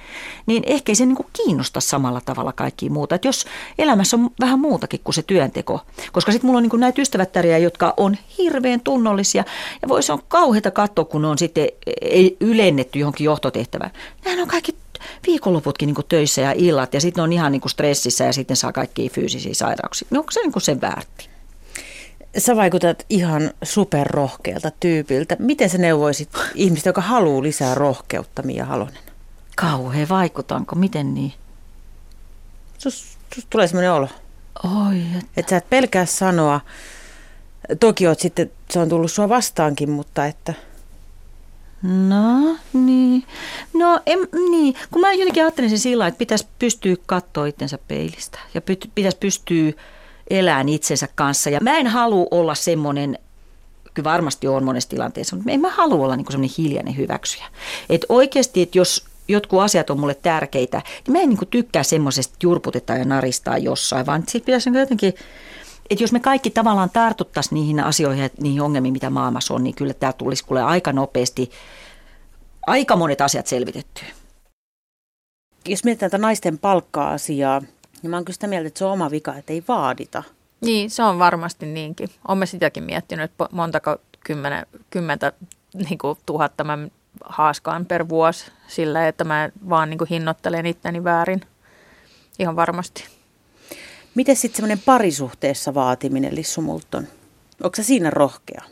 niin 0.46 0.62
ehkä 0.66 0.92
ei 0.92 0.96
se 0.96 1.06
niin 1.06 1.16
kuin 1.16 1.26
kiinnosta 1.32 1.80
samalla 1.80 2.20
tavalla 2.20 2.52
kaikki 2.52 2.90
muuta. 2.90 3.14
Että 3.14 3.28
jos 3.28 3.46
elämässä 3.78 4.16
on 4.16 4.30
vähän 4.40 4.60
muutakin 4.60 5.00
kuin 5.04 5.14
se 5.14 5.22
työnteko, 5.22 5.80
koska 6.12 6.32
sitten 6.32 6.46
mulla 6.46 6.56
on 6.56 6.62
niin 6.62 6.70
kuin 6.70 6.80
näitä 6.80 7.02
ystävättäriä, 7.02 7.58
jotka 7.58 7.94
on 7.96 8.16
hirveän 8.38 8.80
tunnollisia 8.80 9.44
ja 9.82 9.88
voi 9.88 10.02
se 10.02 10.12
on 10.12 10.22
kauheata 10.28 10.70
katsoa, 10.70 11.04
kun 11.04 11.24
on 11.24 11.38
sitten 11.38 11.68
ei 12.00 12.36
ylennetty 12.40 12.98
johonkin 12.98 13.24
johtotehtävään. 13.24 13.90
Nämä 14.24 14.42
on 14.42 14.48
kaikki 14.48 14.74
viikonloputkin 15.26 15.86
niin 15.86 16.06
töissä 16.08 16.40
ja 16.40 16.52
illat 16.52 16.94
ja 16.94 17.00
sitten 17.00 17.24
on 17.24 17.32
ihan 17.32 17.52
niin 17.52 17.62
stressissä 17.66 18.24
ja 18.24 18.32
sitten 18.32 18.56
saa 18.56 18.72
kaikkia 18.72 19.10
fyysisiä 19.10 19.54
sairauksia. 19.54 20.08
No 20.10 20.20
onko 20.20 20.30
se 20.30 20.40
niin 20.40 20.52
sen 20.58 20.80
väärti? 20.80 21.28
Sä 22.38 22.56
vaikutat 22.56 23.06
ihan 23.10 23.50
superrohkealta 23.62 24.70
tyypiltä. 24.80 25.36
Miten 25.38 25.70
sä 25.70 25.78
neuvoisit 25.78 26.28
ihmistä, 26.54 26.88
joka 26.88 27.00
haluaa 27.00 27.42
lisää 27.42 27.74
rohkeutta, 27.74 28.42
Mia 28.42 28.64
Halonen? 28.64 28.98
Kauhean 29.56 30.08
vaikutanko, 30.08 30.74
miten 30.74 31.14
niin? 31.14 31.32
Sus, 32.78 33.18
sus 33.34 33.46
tulee 33.50 33.66
sellainen 33.66 33.92
olo, 33.92 34.08
Oi, 34.62 35.02
et, 35.18 35.26
että 35.36 35.50
sä 35.50 35.56
et 35.56 35.70
pelkää 35.70 36.06
sanoa. 36.06 36.60
Toki 37.80 38.06
oot 38.06 38.20
sitten, 38.20 38.50
se 38.70 38.78
on 38.78 38.88
tullut 38.88 39.12
sua 39.12 39.28
vastaankin, 39.28 39.90
mutta 39.90 40.26
että 40.26 40.54
no 41.82 42.56
niin. 42.72 42.93
Em, 44.06 44.20
niin, 44.50 44.74
kun 44.90 45.00
mä 45.00 45.12
jotenkin 45.12 45.42
ajattelin 45.42 45.70
sen 45.70 45.78
sillä 45.78 46.06
että 46.06 46.18
pitäisi 46.18 46.46
pystyä 46.58 46.96
katsoa 47.06 47.46
itsensä 47.46 47.78
peilistä 47.88 48.38
ja 48.54 48.60
pitäisi 48.94 49.18
pystyä 49.18 49.72
elämään 50.30 50.68
itsensä 50.68 51.08
kanssa. 51.14 51.50
Ja 51.50 51.60
mä 51.60 51.78
en 51.78 51.86
halua 51.86 52.26
olla 52.30 52.54
semmoinen, 52.54 53.18
kyllä 53.94 54.10
varmasti 54.10 54.48
on 54.48 54.64
monessa 54.64 54.90
tilanteessa, 54.90 55.36
mutta 55.36 55.52
en 55.52 55.60
mä 55.60 55.70
halua 55.70 56.04
olla 56.04 56.16
niin 56.16 56.26
semmoinen 56.30 56.54
hiljainen 56.58 56.96
hyväksyjä. 56.96 57.44
Että 57.90 58.06
oikeasti, 58.08 58.62
että 58.62 58.78
jos 58.78 59.04
jotkut 59.28 59.60
asiat 59.60 59.90
on 59.90 60.00
mulle 60.00 60.14
tärkeitä, 60.14 60.82
niin 61.06 61.12
mä 61.12 61.22
en 61.22 61.28
niin 61.28 61.38
tykkää 61.50 61.82
semmoisesta, 61.82 62.36
jurputetaan 62.42 62.98
ja 62.98 63.04
naristaa 63.04 63.58
jossain, 63.58 64.06
vaan 64.06 64.22
siitä 64.28 64.44
pitäisi 64.44 64.70
niin 64.70 64.80
jotenkin 64.80 65.14
että 65.90 66.04
jos 66.04 66.12
me 66.12 66.20
kaikki 66.20 66.50
tavallaan 66.50 66.90
tartuttaisiin 66.90 67.54
niihin 67.54 67.80
asioihin 67.80 68.22
ja 68.22 68.30
niihin 68.40 68.60
ongelmiin, 68.60 68.92
mitä 68.92 69.10
maailmassa 69.10 69.54
on, 69.54 69.64
niin 69.64 69.74
kyllä 69.74 69.94
tämä 69.94 70.12
tulisi 70.12 70.44
kuule 70.44 70.62
aika 70.62 70.92
nopeasti 70.92 71.50
aika 72.66 72.96
monet 72.96 73.20
asiat 73.20 73.46
selvitettyä. 73.46 74.08
jos 75.66 75.84
mietitään 75.84 76.10
tätä 76.10 76.22
naisten 76.22 76.58
palkka-asiaa, 76.58 77.62
niin 78.02 78.10
mä 78.10 78.16
oon 78.16 78.24
kyllä 78.24 78.34
sitä 78.34 78.46
mieltä, 78.46 78.68
että 78.68 78.78
se 78.78 78.84
on 78.84 78.92
oma 78.92 79.10
vika, 79.10 79.36
että 79.36 79.52
ei 79.52 79.64
vaadita. 79.68 80.22
Niin, 80.60 80.90
se 80.90 81.02
on 81.02 81.18
varmasti 81.18 81.66
niinkin. 81.66 82.08
Olen 82.28 82.46
sitäkin 82.46 82.84
miettinyt, 82.84 83.30
että 83.30 83.48
montako 83.52 83.96
kymmenen, 84.24 84.66
kymmentä 84.90 85.32
niin 85.74 85.98
kuin, 85.98 86.18
tuhatta 86.26 86.64
mä 86.64 86.78
haaskaan 87.24 87.86
per 87.86 88.08
vuosi 88.08 88.44
sillä, 88.68 89.08
että 89.08 89.24
mä 89.24 89.50
vaan 89.68 89.90
niin 89.90 89.98
kuin, 89.98 90.08
hinnoittelen 90.08 90.66
itteni 90.66 91.04
väärin. 91.04 91.40
Ihan 92.38 92.56
varmasti. 92.56 93.04
Miten 94.14 94.36
sitten 94.36 94.56
semmoinen 94.56 94.82
parisuhteessa 94.86 95.74
vaatiminen, 95.74 96.34
Lissu 96.34 96.60
Multon? 96.62 97.06
Onko 97.62 97.76
se 97.76 97.82
siinä 97.82 98.10
rohkea? 98.10 98.62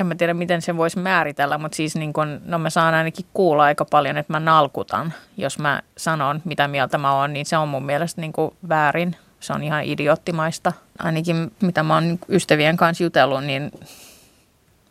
En 0.00 0.06
mä 0.06 0.14
tiedä, 0.14 0.34
miten 0.34 0.62
sen 0.62 0.76
voisi 0.76 0.98
määritellä, 0.98 1.58
mutta 1.58 1.76
siis 1.76 1.96
niin 1.96 2.12
kun, 2.12 2.40
no 2.44 2.58
mä 2.58 2.70
saan 2.70 2.94
ainakin 2.94 3.26
kuulla 3.34 3.64
aika 3.64 3.84
paljon, 3.84 4.16
että 4.16 4.32
mä 4.32 4.40
nalkutan. 4.40 5.12
Jos 5.36 5.58
mä 5.58 5.82
sanon, 5.96 6.42
mitä 6.44 6.68
mieltä 6.68 6.98
mä 6.98 7.14
oon, 7.14 7.32
niin 7.32 7.46
se 7.46 7.56
on 7.56 7.68
mun 7.68 7.86
mielestä 7.86 8.20
niin 8.20 8.32
väärin. 8.68 9.16
Se 9.40 9.52
on 9.52 9.62
ihan 9.62 9.84
idioottimaista. 9.84 10.72
Ainakin 10.98 11.52
mitä 11.60 11.82
mä 11.82 11.94
oon 11.94 12.18
ystävien 12.28 12.76
kanssa 12.76 13.04
jutellut, 13.04 13.44
niin 13.44 13.70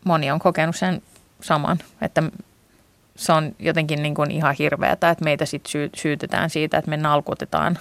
moni 0.04 0.30
on 0.30 0.38
kokenut 0.38 0.76
sen 0.76 1.02
saman, 1.40 1.78
että 2.00 2.22
se 3.16 3.32
on 3.32 3.54
jotenkin 3.58 4.02
niin 4.02 4.14
kuin 4.14 4.30
ihan 4.30 4.54
hirveätä, 4.58 5.10
että 5.10 5.24
meitä 5.24 5.46
sitten 5.46 5.70
syy- 5.70 5.90
syytetään 5.94 6.50
siitä, 6.50 6.78
että 6.78 6.90
me 6.90 6.96
nalkutetaan, 6.96 7.78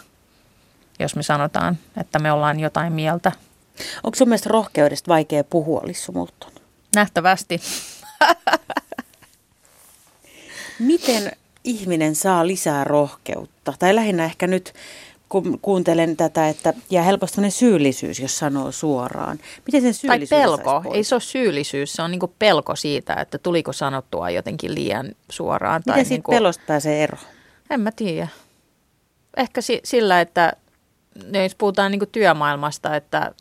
jos 0.99 1.15
me 1.15 1.23
sanotaan, 1.23 1.77
että 1.97 2.19
me 2.19 2.31
ollaan 2.31 2.59
jotain 2.59 2.93
mieltä. 2.93 3.31
Onko 4.03 4.15
sun 4.15 4.29
mielestä 4.29 4.49
rohkeudesta 4.49 5.09
vaikea 5.09 5.43
puhua, 5.43 5.81
Lissu 5.85 6.11
Multon? 6.11 6.64
Nähtävästi. 6.95 7.61
Miten 10.79 11.31
ihminen 11.63 12.15
saa 12.15 12.47
lisää 12.47 12.83
rohkeutta? 12.83 13.73
Tai 13.79 13.95
lähinnä 13.95 14.25
ehkä 14.25 14.47
nyt, 14.47 14.73
kun 15.29 15.59
kuuntelen 15.61 16.17
tätä, 16.17 16.49
että 16.49 16.73
jää 16.89 17.03
helposti 17.03 17.51
syyllisyys, 17.51 18.19
jos 18.19 18.37
sanoo 18.37 18.71
suoraan. 18.71 19.39
Miten 19.65 19.81
sen 19.81 19.93
Tai 19.93 20.17
syyllisyyden 20.17 20.43
pelko. 20.43 20.83
Ei 20.93 21.03
se 21.03 21.15
ole 21.15 21.21
syyllisyys, 21.21 21.93
se 21.93 22.01
on 22.01 22.11
niin 22.11 22.19
pelko 22.39 22.75
siitä, 22.75 23.13
että 23.13 23.37
tuliko 23.37 23.73
sanottua 23.73 24.29
jotenkin 24.29 24.75
liian 24.75 25.11
suoraan. 25.29 25.81
Miten 25.85 26.05
siitä 26.05 26.09
niinku, 26.09 26.31
pelosta 26.31 26.63
pääsee 26.67 27.03
eroon? 27.03 27.23
En 27.69 27.81
mä 27.81 27.91
tiedä. 27.91 28.27
Ehkä 29.37 29.61
si- 29.61 29.81
sillä, 29.83 30.21
että 30.21 30.53
no 31.25 31.43
jos 31.43 31.55
puhutaan 31.55 31.91
niin 31.91 32.01
työmaailmasta, 32.11 32.95
että 32.95 33.31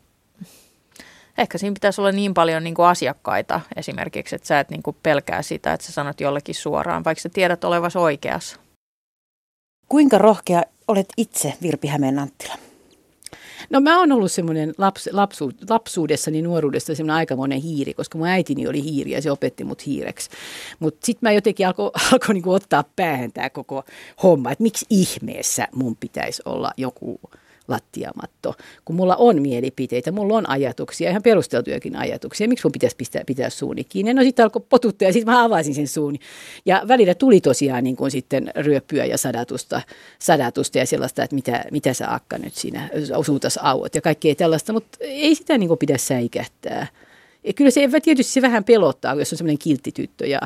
ehkä 1.37 1.57
siinä 1.57 1.73
pitäisi 1.73 2.01
olla 2.01 2.11
niin 2.11 2.33
paljon 2.33 2.63
niin 2.63 2.75
asiakkaita 2.87 3.61
esimerkiksi, 3.75 4.35
että 4.35 4.47
sä 4.47 4.59
et 4.59 4.69
niin 4.69 4.81
pelkää 5.03 5.41
sitä, 5.41 5.73
että 5.73 5.85
sä 5.85 5.91
sanot 5.91 6.21
jollekin 6.21 6.55
suoraan, 6.55 7.03
vaikka 7.03 7.21
sä 7.21 7.29
tiedät 7.29 7.63
olevasi 7.63 7.97
oikeassa. 7.97 8.59
Kuinka 9.89 10.17
rohkea 10.17 10.63
olet 10.87 11.07
itse, 11.17 11.53
Virpi 11.61 11.87
Hämeen 11.87 12.19
Anttila? 12.19 12.55
No 13.69 13.79
mä 13.79 13.99
oon 13.99 14.11
ollut 14.11 14.31
semmoinen 14.31 14.73
laps, 14.77 15.09
lapsu, 15.11 15.51
lapsuudessani, 15.69 16.41
nuoruudessa 16.41 16.95
semmoinen 16.95 17.15
aikamoinen 17.15 17.61
hiiri, 17.61 17.93
koska 17.93 18.17
mun 18.17 18.27
äitini 18.27 18.67
oli 18.67 18.83
hiiri 18.83 19.11
ja 19.11 19.21
se 19.21 19.31
opetti 19.31 19.63
mut 19.63 19.85
hiireksi. 19.85 20.29
Mutta 20.79 21.05
sitten 21.05 21.27
mä 21.27 21.31
jotenkin 21.31 21.65
alkoi 21.67 21.91
alko 22.11 22.33
niinku 22.33 22.51
ottaa 22.51 22.83
päähän 22.95 23.31
tämä 23.31 23.49
koko 23.49 23.83
homma, 24.23 24.51
että 24.51 24.63
miksi 24.63 24.85
ihmeessä 24.89 25.67
mun 25.75 25.95
pitäisi 25.95 26.41
olla 26.45 26.71
joku 26.77 27.19
lattiamatto, 27.67 28.53
kun 28.85 28.95
mulla 28.95 29.15
on 29.15 29.41
mielipiteitä, 29.41 30.11
mulla 30.11 30.37
on 30.37 30.49
ajatuksia, 30.49 31.09
ihan 31.09 31.23
perusteltujakin 31.23 31.95
ajatuksia. 31.95 32.47
Miksi 32.47 32.65
mun 32.65 32.71
pitäisi 32.71 32.95
pitää, 32.95 33.21
pitää 33.25 33.49
suuni 33.49 33.83
kiinni? 33.83 34.13
No 34.13 34.23
sitten 34.23 34.43
alkoi 34.43 34.65
potuttaa 34.69 35.07
ja 35.07 35.13
sitten 35.13 35.33
mä 35.33 35.43
avasin 35.43 35.75
sen 35.75 35.87
suuni. 35.87 36.19
Ja 36.65 36.83
välillä 36.87 37.15
tuli 37.15 37.41
tosiaan 37.41 37.83
niin 37.83 37.95
kuin 37.95 38.11
sitten 38.11 38.51
ryöppyä 38.55 39.05
ja 39.05 39.17
sadatusta, 39.17 39.81
sadatusta 40.19 40.77
ja 40.77 40.85
sellaista, 40.85 41.23
että 41.23 41.35
mitä, 41.35 41.65
mitä 41.71 41.93
sä 41.93 42.13
akka 42.13 42.37
nyt 42.37 42.53
siinä 42.53 42.89
osuutas 43.15 43.59
auot 43.61 43.95
ja 43.95 44.01
kaikkea 44.01 44.35
tällaista, 44.35 44.73
mutta 44.73 44.97
ei 45.01 45.35
sitä 45.35 45.57
niin 45.57 45.67
kuin 45.67 45.77
pidä 45.77 45.97
säikähtää. 45.97 46.87
Ja 47.43 47.53
kyllä 47.53 47.71
se 47.71 47.89
tietysti 48.03 48.33
se 48.33 48.41
vähän 48.41 48.63
pelottaa, 48.63 49.15
jos 49.15 49.33
on 49.33 49.37
semmoinen 49.37 49.57
kiltti 49.57 49.91
tyttö 49.91 50.27
ja 50.27 50.39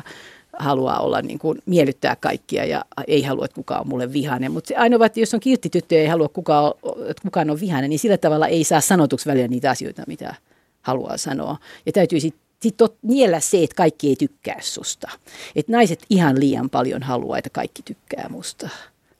haluaa 0.60 1.00
olla 1.00 1.22
niin 1.22 1.38
kuin, 1.38 1.58
miellyttää 1.66 2.16
kaikkia 2.16 2.64
ja 2.64 2.84
ei 3.06 3.22
halua, 3.22 3.44
että 3.44 3.54
kukaan 3.54 3.80
on 3.80 3.88
mulle 3.88 4.12
vihainen. 4.12 4.52
Mutta 4.52 4.74
ainoa, 4.76 5.06
että 5.06 5.20
jos 5.20 5.34
on 5.34 5.40
kiltti 5.40 5.70
tyttö 5.70 5.94
ja 5.94 6.00
ei 6.00 6.06
halua, 6.06 6.28
kukaan, 6.28 6.72
että 7.08 7.22
kukaan 7.22 7.50
on 7.50 7.60
vihainen, 7.60 7.90
niin 7.90 7.98
sillä 7.98 8.18
tavalla 8.18 8.46
ei 8.46 8.64
saa 8.64 8.80
sanotuksi 8.80 9.26
välillä 9.26 9.48
niitä 9.48 9.70
asioita, 9.70 10.02
mitä 10.06 10.34
haluaa 10.82 11.16
sanoa. 11.16 11.56
Ja 11.86 11.92
täytyy 11.92 12.20
sitten 12.20 12.42
sit 12.62 12.78
niellä 13.02 13.40
se, 13.40 13.62
että 13.62 13.76
kaikki 13.76 14.08
ei 14.08 14.16
tykkää 14.16 14.58
susta. 14.60 15.10
Että 15.56 15.72
naiset 15.72 16.04
ihan 16.10 16.40
liian 16.40 16.70
paljon 16.70 17.02
haluaa, 17.02 17.38
että 17.38 17.50
kaikki 17.50 17.82
tykkää 17.82 18.26
musta. 18.28 18.68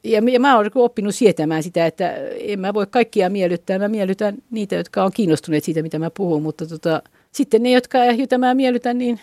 Ja, 0.05 0.23
ja 0.33 0.41
mä 0.41 0.57
oon 0.57 0.71
oppinut 0.75 1.15
sietämään 1.15 1.63
sitä, 1.63 1.87
että 1.87 2.15
en 2.39 2.61
mä 2.61 2.75
voi 2.75 2.87
kaikkia 2.87 3.31
miellyttää. 3.31 3.79
Mä 3.79 3.89
miellytän 3.89 4.35
niitä, 4.51 4.75
jotka 4.75 5.05
on 5.05 5.13
kiinnostuneet 5.13 5.65
siitä, 5.65 5.83
mitä 5.83 5.99
mä 5.99 6.11
puhun, 6.11 6.43
mutta 6.43 6.67
tota, 6.67 7.03
sitten 7.33 7.63
ne, 7.63 7.71
jotka, 7.71 8.05
joita 8.05 8.39
mä 8.39 8.55
miellytän, 8.55 8.99
niin 8.99 9.21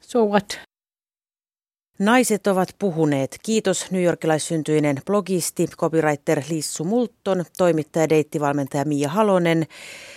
so 0.00 0.26
what? 0.26 0.58
Naiset 1.98 2.46
ovat 2.46 2.68
puhuneet. 2.78 3.38
Kiitos 3.42 3.90
newyorkilaissyntyinen 3.90 4.96
blogisti, 5.06 5.66
copywriter 5.66 6.42
Lissu 6.50 6.84
Multon, 6.84 7.44
toimittaja, 7.58 8.08
deittivalmentaja 8.08 8.84
Mia 8.84 9.08
Halonen, 9.08 9.66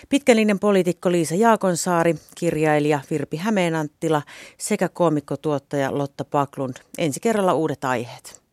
pitkälinen 0.10 0.60
poliitikko 0.60 1.12
Liisa 1.12 1.36
Jaakonsaari, 1.36 2.16
kirjailija 2.36 3.00
Virpi 3.10 3.38
Hämeenanttila 3.38 4.22
sekä 4.58 4.90
koomikkotuottaja 4.90 5.98
Lotta 5.98 6.26
Paklund. 6.26 6.76
Ensi 6.98 7.20
kerralla 7.20 7.54
uudet 7.54 7.84
aiheet. 7.84 8.47